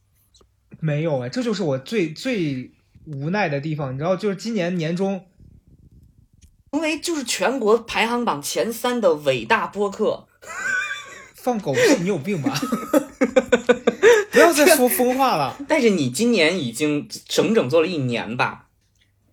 [0.80, 2.72] 没有哎，这就是我最最
[3.06, 3.94] 无奈的地方。
[3.94, 5.24] 你知道，就是今年年中，
[6.76, 10.26] 成为就是全国排行榜前三的伟大播客。
[11.34, 11.80] 放狗屁！
[12.00, 12.52] 你有病吧？
[14.30, 15.56] 不要再说疯话了。
[15.66, 18.66] 但是你今年已经整整做了一年吧？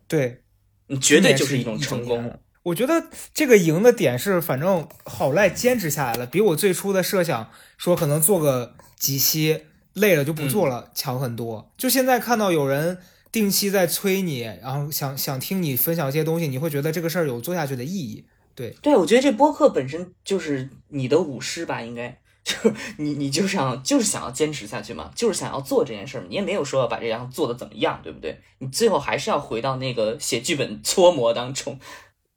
[0.07, 0.43] 对，
[0.87, 2.39] 你绝对就是一种成功。
[2.63, 11.73] 我觉得这个赢的点是，反正好赖坚持下来了，比我最初的设想说可能做个几期累了就不做了强很多。
[11.77, 12.99] 就现在看到有人
[13.33, 18.23] 定期在催你，然后想想听你分享一些东西，你会觉得这个事儿有做下去的意义。
[18.55, 28.39] 对对，我觉得这播客本身就是你的舞狮吧，应该 就是你，你就想就是想要坚持下去嘛，就是想要做这件事儿，你也没有说要把这样做的怎么样，对不对？
[28.59, 31.79] 你最后还是要回到那个写剧本搓磨当中。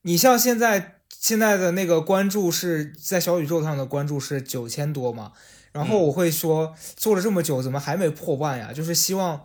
[0.03, 5.33] 你像现在现在的那个关注是在小宇宙上的关注是九千多嘛，
[5.73, 8.73] 然后我会说做了这么久，怎么还没破万呀？
[8.73, 9.45] 就是希望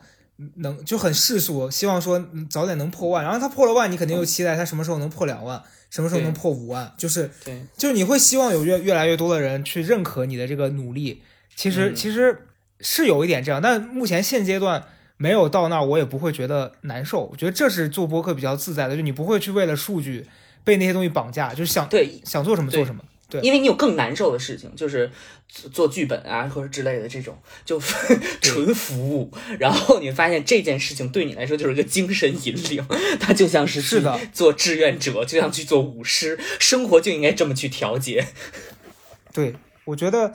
[0.56, 5.62] 能就很世俗，希望说早点能破万，然后他破了万，你肯定又期待他什么时候能破两万。
[5.90, 6.94] 什么时候能破五万？
[6.98, 11.22] 就是，对，就是你会希望有越越来越多的人去认可你的这个努力。
[11.54, 12.48] 其实其实
[12.80, 14.86] 是有一点这样，但目前现阶段
[15.18, 17.26] 没有到那儿，我也不会觉得难受。
[17.26, 20.26] 我觉得这是做播客比较自在的，就你不会去为了数据
[20.64, 23.04] 被那些东西绑架，就是想对想做什么做什么。
[23.32, 25.10] 对，因为你有更难受的事情，就是
[25.72, 27.80] 做剧本啊，或者之类的这种，就
[28.44, 29.32] 纯服务。
[29.58, 32.86] 然后你发现这件事情对你来说就是个精神引领，
[33.22, 38.28] 它就像是是的，做志愿者，就像去做舞狮，生活就应该这么去调节。
[39.34, 39.56] 对，
[39.86, 40.34] 我觉得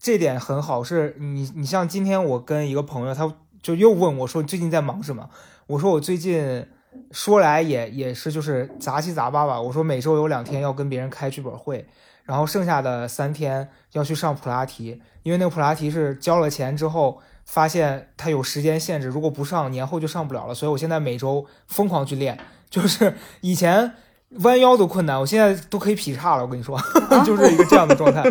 [0.00, 0.82] 这点很好。
[0.82, 3.32] 是你，你像今天我跟一个朋友，他
[3.62, 5.30] 就又问我说：“最近在忙什么？”
[5.68, 6.66] 我说：“我最近
[7.12, 11.86] 说来也也是就是杂七杂八吧。”我说：“每周有两天要跟别人开剧本会。”
[12.24, 20.54] 然后剩下的三天要去上普拉提，因为那个普拉提是交了钱之后发现它有时间限制，如果不上年后就上不了了。
[20.54, 22.38] 所以我现在每周疯狂去练，
[22.70, 23.92] 就是以前
[24.40, 26.42] 弯腰都困难，我现在都可以劈叉了。
[26.42, 26.80] 我跟你说，
[27.26, 28.22] 就是一个这样的状态。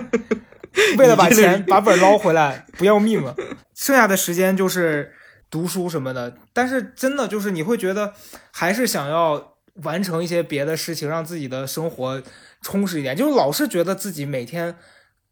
[0.97, 3.35] 为了把钱把本捞回来，不要命了。
[3.75, 5.11] 剩下的时间就是
[5.49, 8.13] 读书什么的，但是真的就是你会觉得
[8.51, 12.21] 还是想要完成一些别的事情，让自己的生活。
[12.61, 14.77] 充实一点，就是老是觉得自己每天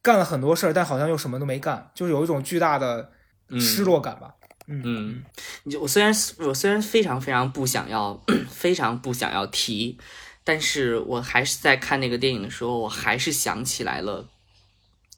[0.02, 3.12] 干了很多事儿，但好像又什么都没干，就是有一种巨大的
[3.60, 4.36] 失落感吧。
[4.68, 5.24] 嗯，
[5.64, 9.98] 你就我虽然我虽然非常非常不想要， 非常不想要提，
[10.44, 14.30] 但是我还是在看那个电影的时候，我还是想起来了。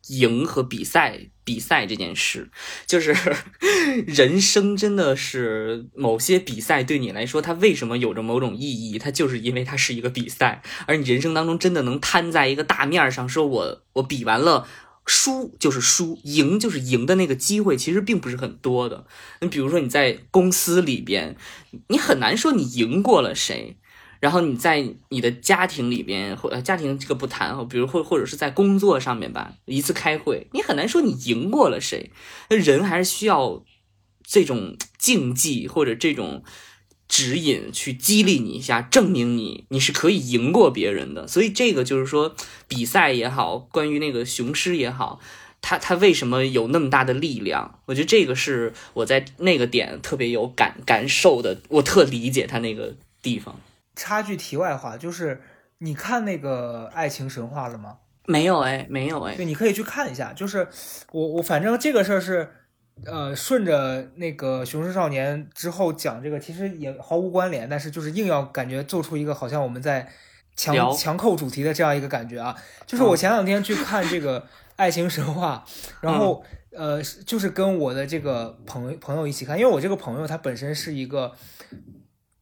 [0.07, 2.49] 赢和比赛，比赛这件事，
[2.85, 3.15] 就是
[4.05, 8.61] 人生真的是某些比赛对你来说，它为什么有着某种意
[8.91, 8.99] 义？
[8.99, 14.67] 它就是因为它是一个比赛，而你人生当中真的能摊在一个大面上，说我我比完了，
[15.05, 19.07] 输就是输，赢就是赢的那个机会，其实并不是很多的。
[19.41, 21.35] 你比如说你在公司里边，
[21.87, 23.77] 你很难说你赢过了谁。
[24.21, 32.11] 然后你在你的家庭里边，或家庭这个不谈，比如或或者是在工作上面吧，一次开会，你很难说你赢过了谁。
[32.47, 33.63] 人还是需要
[34.23, 36.43] 这种竞技或者这种
[37.07, 41.27] 指引去激励你一下，证明你你是可以赢过别人的。
[41.27, 42.35] 所以这个就是说，
[42.67, 45.19] 比赛也好，关于那个雄狮也好，
[45.61, 47.79] 他他为什么有那么大的力量？
[47.87, 53.59] 我觉得这个是我在那个点特别有感感受的，我特理解他那个地方。
[54.01, 55.39] 插句题外话，就是
[55.77, 57.99] 你看那个《爱情神话》了吗？
[58.25, 59.35] 没有哎，没有哎。
[59.35, 60.33] 对，你可以去看一下。
[60.33, 60.67] 就是
[61.11, 62.49] 我我反正这个事儿是，
[63.05, 70.09] 呃，顺着那个《雄狮少年》之后讲这个，其实也毫无关联，但是就是硬要感觉做出一个好像我们在
[70.55, 72.57] 强强扣主题的这样一个感觉啊。
[72.87, 74.41] 就是我前两天去看这个
[74.77, 75.63] 《爱情神话》，
[76.01, 76.43] 然后
[76.75, 81.31] 呃，就是跟我的这个朋朋友一起看，因为我这个朋友他本身是一个。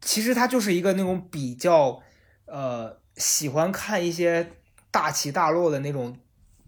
[0.01, 2.01] 其实他就是一个那种比较，
[2.45, 4.51] 呃，喜欢看一些
[4.91, 6.17] 大起大落的那种，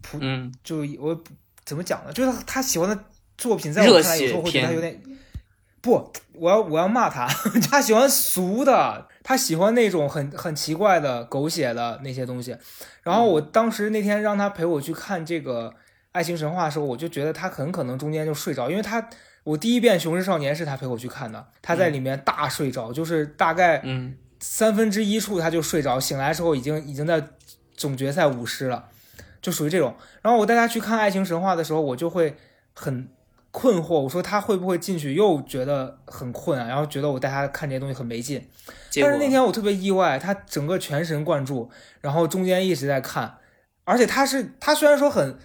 [0.02, 0.18] 普，
[0.62, 1.18] 就我
[1.64, 2.12] 怎么讲呢？
[2.12, 3.04] 就是他喜欢的
[3.38, 5.02] 作品，在我看来有时候会觉得他有点，
[5.80, 7.26] 不，我要我要骂他，
[7.70, 12.56] 他喜欢俗的，他喜欢那种很很奇怪的狗血的那些东西。
[13.02, 15.70] 然后我当时那天让他陪我去看这个
[16.12, 19.08] 《爱情神话》的时候，我就觉得他很可能中间就睡着，因为他。
[19.44, 23.82] 我第一遍《雄狮少年》是他陪我去看的，他在里面大睡着，就是大概
[24.40, 27.22] 三分之一处他就睡着，醒来的时候已经已经在
[27.74, 28.88] 总决赛舞狮了，
[29.40, 29.94] 就属于这种。
[30.20, 32.36] 然后我带他去看《爱情神话》的时候，我就会
[32.72, 33.08] 很
[33.50, 38.48] 困惑，我说他会不会进去又觉得很困啊，然后觉得我带他看这些东西很没劲。
[39.00, 41.68] 但是那天我特别意外，他整个全神贯注，
[42.00, 43.38] 然后中间一直在看，
[43.84, 45.36] 而且他是他虽然说很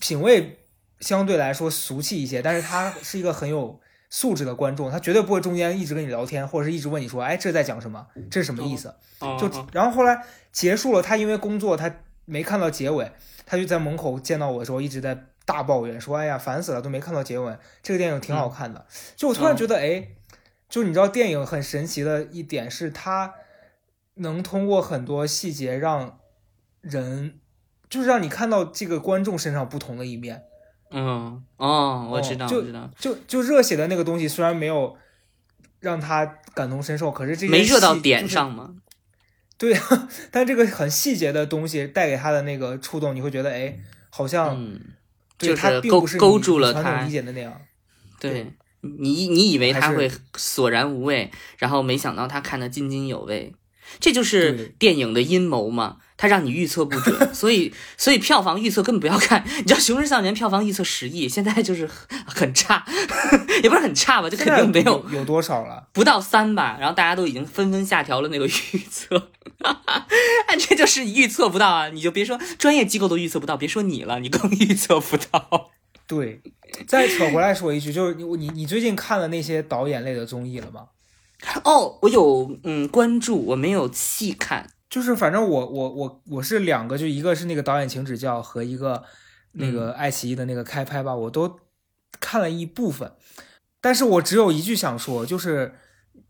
[0.00, 0.59] 品味
[1.00, 8.06] 相对来说俗气一些，但是他是一个很有素质的观众，他绝对不会中间一直跟你聊天，或者是一直问你说，哎，这在讲什么？
[8.30, 8.94] 这是什么意思？
[9.38, 11.92] 就然后后来结束了，他因为工作他
[12.24, 13.12] 没看到结尾，
[13.44, 15.26] 他就在门口见到我的时候一直在。
[15.46, 17.56] 大抱怨说：“哎呀，烦死了，都没看到结尾。
[17.82, 18.86] 这个电影挺好看的，
[19.16, 20.06] 就我突然觉得，哎，
[20.68, 23.34] 就你知道，电影很神奇的一点是，它
[24.14, 26.20] 能通过很多细节让
[26.82, 27.40] 人，
[27.88, 30.44] 就是让你看到这个观众身上不同的一面。
[30.90, 32.62] 嗯，哦，我知道，就
[32.98, 34.96] 就就热血的那个东西，虽然没有
[35.80, 38.74] 让他感同身受，可是这没热到点上嘛？
[39.58, 43.78] 对啊， 但这个很细节的东西带给他的那个触动，你会觉得，哎，
[44.10, 44.56] 好像。”
[45.40, 47.50] 就是勾勾住了他，理解的那样。
[48.20, 53.50] 对你，你以为他会索然无味，然后没想到他看得津津有味。
[53.98, 59.44] 这就是电影的阴谋嘛，他让你预测不准， 所以所以票房预测根本不要看。
[59.58, 61.88] 你知道《熊出少年》票房预测十亿，现在就是
[62.26, 62.84] 很差，
[63.62, 66.76] 也不是很差吧，就肯定没有有多少了，不到三吧。
[66.78, 68.50] 然后大家都已经纷纷下调了那个预
[68.90, 69.30] 测，
[70.58, 71.88] 这就是预测不到啊！
[71.88, 75.70] 你就别说专业机构都预测不到，别说你了，你更预测不到。
[76.06, 76.40] 对，
[76.88, 80.86] 再扯回来说一句，就是你你你最近看了那些导演类的综艺了吗？
[81.64, 89.02] 哦，我有嗯关注，我没有细看，就是反正我我我我是两个，就一个是那个导演请指教和一个
[89.52, 91.58] 那个爱奇艺的那个开拍吧，我都
[92.20, 93.12] 看了一部分，
[93.80, 95.74] 但是我只有一句想说，就是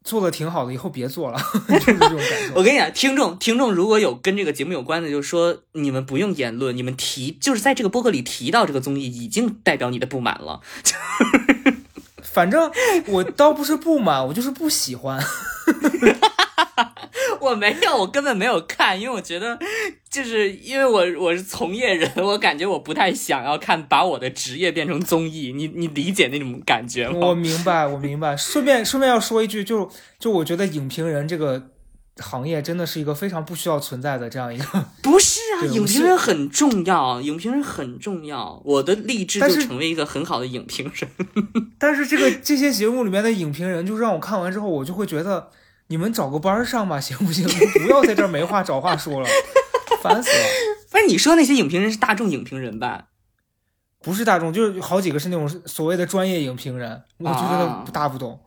[0.04, 1.38] 做的挺好的，以后别做了，
[1.68, 2.54] 就是这种感受。
[2.54, 10.60] 我跟你讲，听众听众如果有跟这个节目有关的，就是说你们不用言论，你们提就是在这个播客里提到这个综艺，已经代表你的不满了。
[12.40, 12.72] 反正
[13.08, 15.22] 我倒不是不满，我就是不喜欢。
[17.38, 19.58] 我没有，我根本没有看，因为我觉得，
[20.08, 25.52] 就是因为我我是从业人，我感觉我不太想要看，把我的职业变成综艺。
[25.54, 27.18] 你你理解那种感觉吗？
[27.28, 28.34] 我明白，我明白。
[28.34, 31.68] 顺便顺便要说一句，就就我觉得影评人这个。
[32.20, 38.62] 行业真的是一个非常不需要存在的这样一个， 不是啊，影评人很重要，影评人很重要。
[38.64, 41.10] 我的励志就成为一个很好的影评人。
[41.78, 45.48] 但是这个这些节目里面的影评人，就让我看完之后，我就会觉得
[45.88, 47.48] 你们找个班上吧， 行不行？
[47.84, 49.28] 不要在这儿没话找话说了，
[50.02, 50.44] 烦死了。
[50.90, 53.06] 不是你说那些影评人是大众影评人吧？
[54.02, 58.40] 不是大众，就是好几个是那种所谓的专业影评人，我就觉得大不懂。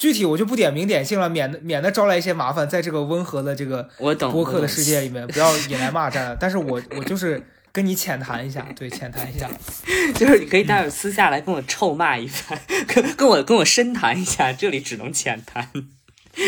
[0.00, 3.86] 具体我就不点名点姓了，免得免得招来一些麻烦，在这个温和的这个
[4.32, 6.34] 播客的世界里面，不要引来骂战了。
[6.40, 9.46] 但是我我就是跟你浅谈一下，对，浅谈一下，
[10.16, 15.68] 就是你可以待会儿私下来跟我臭骂一番，跟跟我跟我深谈一下，这里只能浅谈。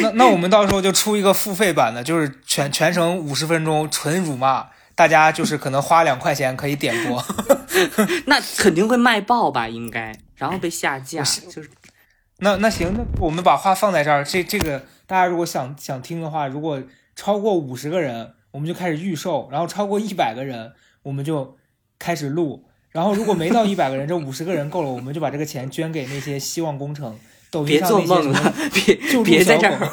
[0.00, 7.22] 那那我们到时候就出一个付费版的，就是全全程五十分钟纯辱骂，大家就是可能花两块钱可以点播，
[8.24, 9.68] 那肯定会卖爆吧？
[9.68, 11.68] 应该，然后被下架，就是。
[12.42, 14.24] 那那行，那我们把话放在这儿。
[14.24, 16.82] 这这个大家如果想想听的话，如果
[17.14, 20.72] 超过五十个人，我们就开始预售；然后超过一百个人，
[21.04, 21.56] 我们就
[22.00, 27.16] 开始录；然后如果没到一百个人，这五十个人够了，我们就把这个钱捐给那些希望工程。
[27.52, 29.88] 抖音上那些了，别别在这儿，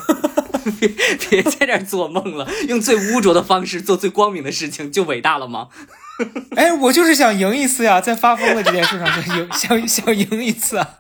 [0.80, 2.50] 别别在这儿做梦了。
[2.68, 5.68] 用最污浊的方式做最光明的事情，就伟大了吗？
[6.56, 10.99] 哎，我就是想赢一次呀，在发疯的这件事上想赢，想想赢一次啊。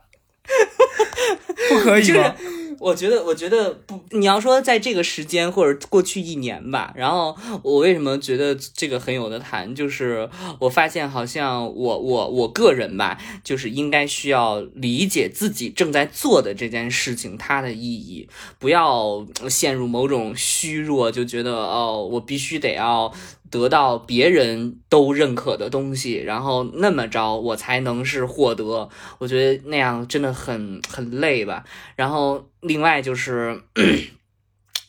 [1.69, 2.35] 不可以吗？
[2.79, 3.99] 我觉得，我觉得不。
[4.11, 9.73] 你要说在这个时间或者过去一年吧，然后我为什么觉得这个很有的谈？
[9.75, 10.27] 就是
[10.59, 18.27] 我发现，好像我我我个人吧，就是应该需要理解自己正在做的这件事情它的意义，
[18.57, 23.13] 不要陷入某种虚弱，就觉得哦，我必须得要。
[23.51, 28.87] 得到别人都认可的东西，然后那么着我才能是获得。
[29.17, 31.63] 我觉得那样真的很很累吧。
[31.95, 33.63] 然后另外就是，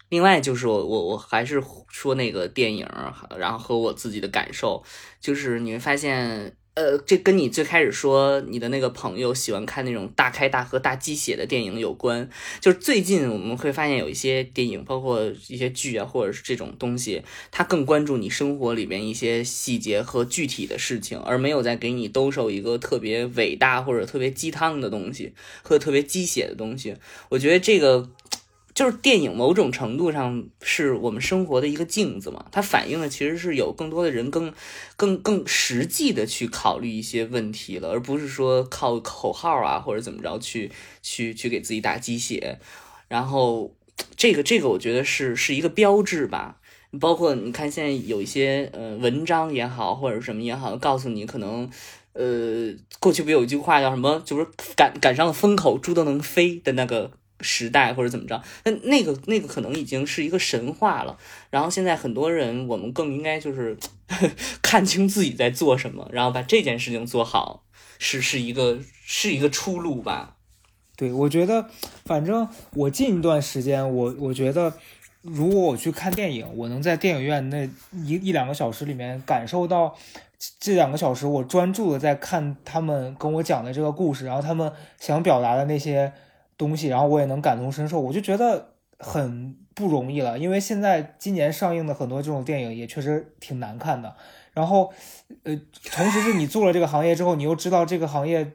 [0.09, 2.89] 另外就是我我我还是说那个电影，
[3.39, 4.83] 然后和我自己的感受，
[5.21, 6.57] 就是你会发现。
[6.81, 12.27] 呃，这跟你最开始说你的那个朋友喜欢看那种大开大合、大鸡血的电影有关。
[12.59, 26.97] 就是最近我们会发现有一些电影，包括一些剧啊，或者是这种东西，它更关注你生活里面一些细节和具体的事情，而没有在给你兜售一个特别伟大或者特别鸡汤的东西，或者特别鸡血的东西。
[27.29, 28.09] 我觉得这个。
[28.81, 34.55] 就是电影某种程度上是我们生活的一个镜子嘛，它反映的其实是有更多的人更
[34.97, 40.73] 更更实际的去考虑一些问题了，而不是说靠口号啊或者怎么着去
[41.03, 42.59] 去去给自己打鸡血。
[43.07, 43.75] 然后
[44.17, 46.57] 这个这个我觉得是是一个标志吧。
[46.99, 51.71] 包括你看现在有一些呃文章也好或者什么也好，告诉你可能
[52.15, 57.11] 呃过去不有一句话叫什么，就是赶赶上了风口，猪都能飞的那个
[57.41, 61.19] 时代或者怎么着，那那个那个可能已经是一个神话了。
[61.51, 63.77] 然后现在很多人，我们更应该就是
[64.63, 67.65] 看清自己在做什么，然后把这件事情做好，
[67.99, 70.37] 是是一个是一个出路吧。
[70.97, 71.69] 对，我觉得
[72.05, 74.75] 反正我近一段时间，我我觉得。
[75.23, 79.95] 如果我去看电影，我能在电影院那一一两个小时里面感受到
[80.59, 86.11] 这两个小时我专注的在看他们跟我讲的这个故事，然后他们想表达的那些
[86.61, 90.39] 东西，然后我也能感同身受，我就觉得很不容易了。
[90.39, 94.15] 因为现在今年上映的很多这种电影也确实挺难看的。
[94.53, 94.93] 然后，
[95.45, 95.59] 呃，
[95.91, 98.53] 同时是你做了这个行业之后，你又知道这个行业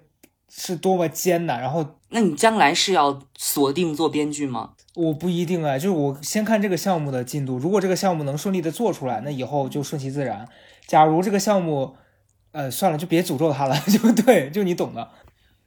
[0.49, 1.59] 是多么艰难。
[1.59, 4.73] 然后，那你将来是要锁定做编剧吗？
[4.93, 7.57] 我不一定啊，就是我先看这个项目的进度。
[7.57, 10.47] 如果这个项目能顺利的做出来，那以后就顺其自然。
[10.85, 11.95] 假如这个项目，
[12.51, 15.09] 呃，算了，就别诅咒他了， 就对，就你懂的。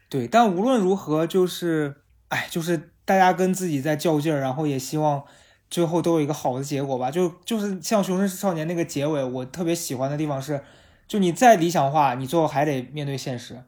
[0.08, 1.96] 对，但无论如何，就是，
[2.28, 5.24] 哎，就是大家跟自己在较劲儿，然后也希望
[5.70, 7.10] 最后都有一个好的结果吧。
[7.10, 10.62] 就就是像《熊出少年》那个结尾，我特别喜欢的地方是，
[11.06, 13.62] 就你再理想化，你最后还得面对现实。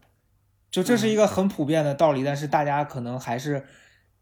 [0.70, 3.66] 就这是一个很普遍的道理，但是大家可能还是。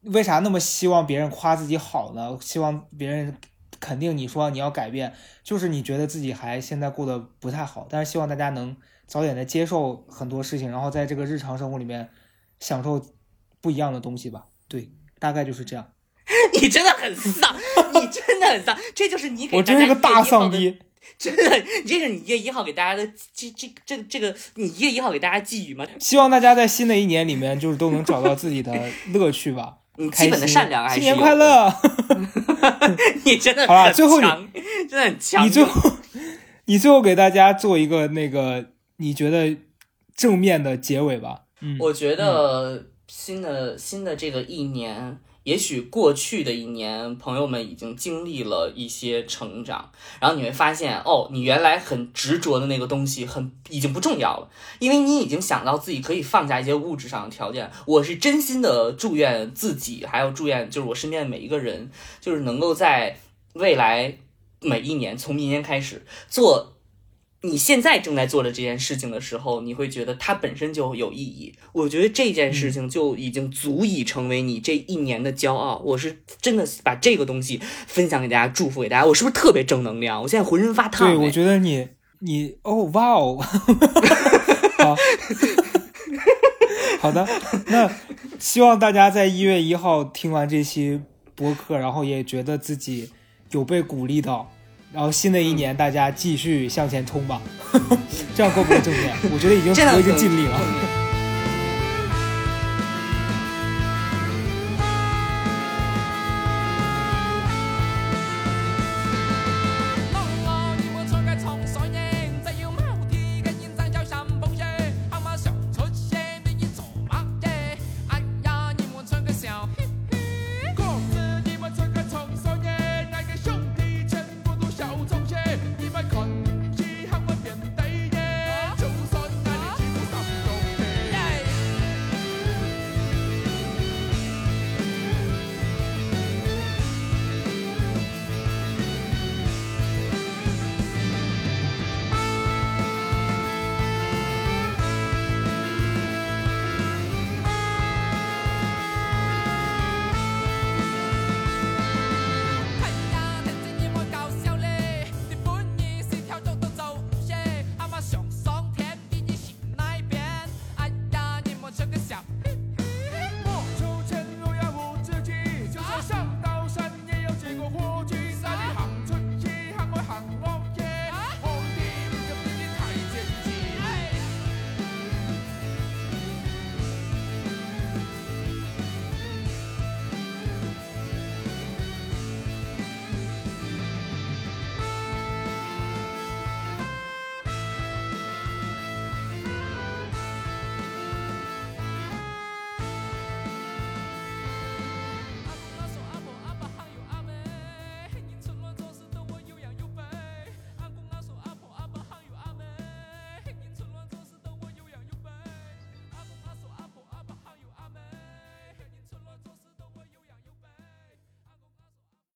[0.03, 2.39] 为啥那么希望别人夸自己好呢？
[2.41, 3.37] 希望别人
[3.81, 5.13] 肯定你说你要改变，
[5.43, 8.77] 就是你觉得自己还现在过得不太好，但是希望大家能
[9.09, 12.09] 早点的接受很多事情，然后在这个日常生活里面
[12.61, 13.05] 享受
[13.61, 14.47] 不一样的东西吧。
[14.69, 15.93] 对，大概就是这样。
[16.61, 17.57] 你真的很丧，
[17.95, 20.79] 你真的很丧，这就是你给我真是个大丧逼，
[21.19, 25.87] 真的，这是你一月一号给大家的这这这这个你一月一号给大家寄语吗？
[25.99, 28.75] 希望大家在新的一年里面就是都能找到自己的
[29.13, 29.79] 乐趣吧。
[29.97, 31.73] 你基本的善良还是新年快乐。
[33.25, 34.27] 你真的好了，最后你
[34.89, 35.45] 真的很强。
[35.45, 35.91] 你最后，
[36.67, 38.67] 你最后给大家做一个那个
[38.99, 39.57] 你觉得
[40.15, 41.45] 正面的结尾吧。
[41.61, 45.19] 嗯，我觉得新的新的这个一年。
[45.45, 49.91] 也许过去的一年，朋友们已经经历了一些成长，
[50.21, 57.71] 然后你会发现，哦，你原来很执着的那个东西，很已经不重要了，因为你已经想到自己可以放下一些物质上的条件。
[57.87, 61.91] 我是真心的祝愿自己，还有祝愿就是我身边的每一个人，
[62.21, 63.19] 就是能够在
[63.55, 64.19] 未来
[64.61, 66.75] 每一年，从明年开始做。
[67.43, 71.55] 你现在正在做的这件事情的时候，你会觉得它本身就有意义。
[71.73, 75.81] 我觉得这件事情就已经足以成为你这一年的骄傲。
[75.85, 79.07] 我是真的把这个东西分享给大家，祝福给大家。
[79.07, 80.21] 我是不是特别正能量？
[80.21, 81.09] 我现在浑身发烫。
[81.09, 81.87] 对，我觉得你
[82.19, 83.39] 你哦哇哦，
[84.79, 84.97] 好
[86.99, 87.25] 好的。
[87.67, 87.89] 那
[88.41, 91.01] 希望大家在一月一号听完这期
[91.37, 93.13] 播客，然后也觉得自己
[93.53, 94.51] 有被鼓励到。
[94.93, 97.41] 然后新的一年，大家继续向前冲吧，
[98.35, 99.15] 这样够不够正面？
[99.33, 100.98] 我觉得已经我已经尽力了。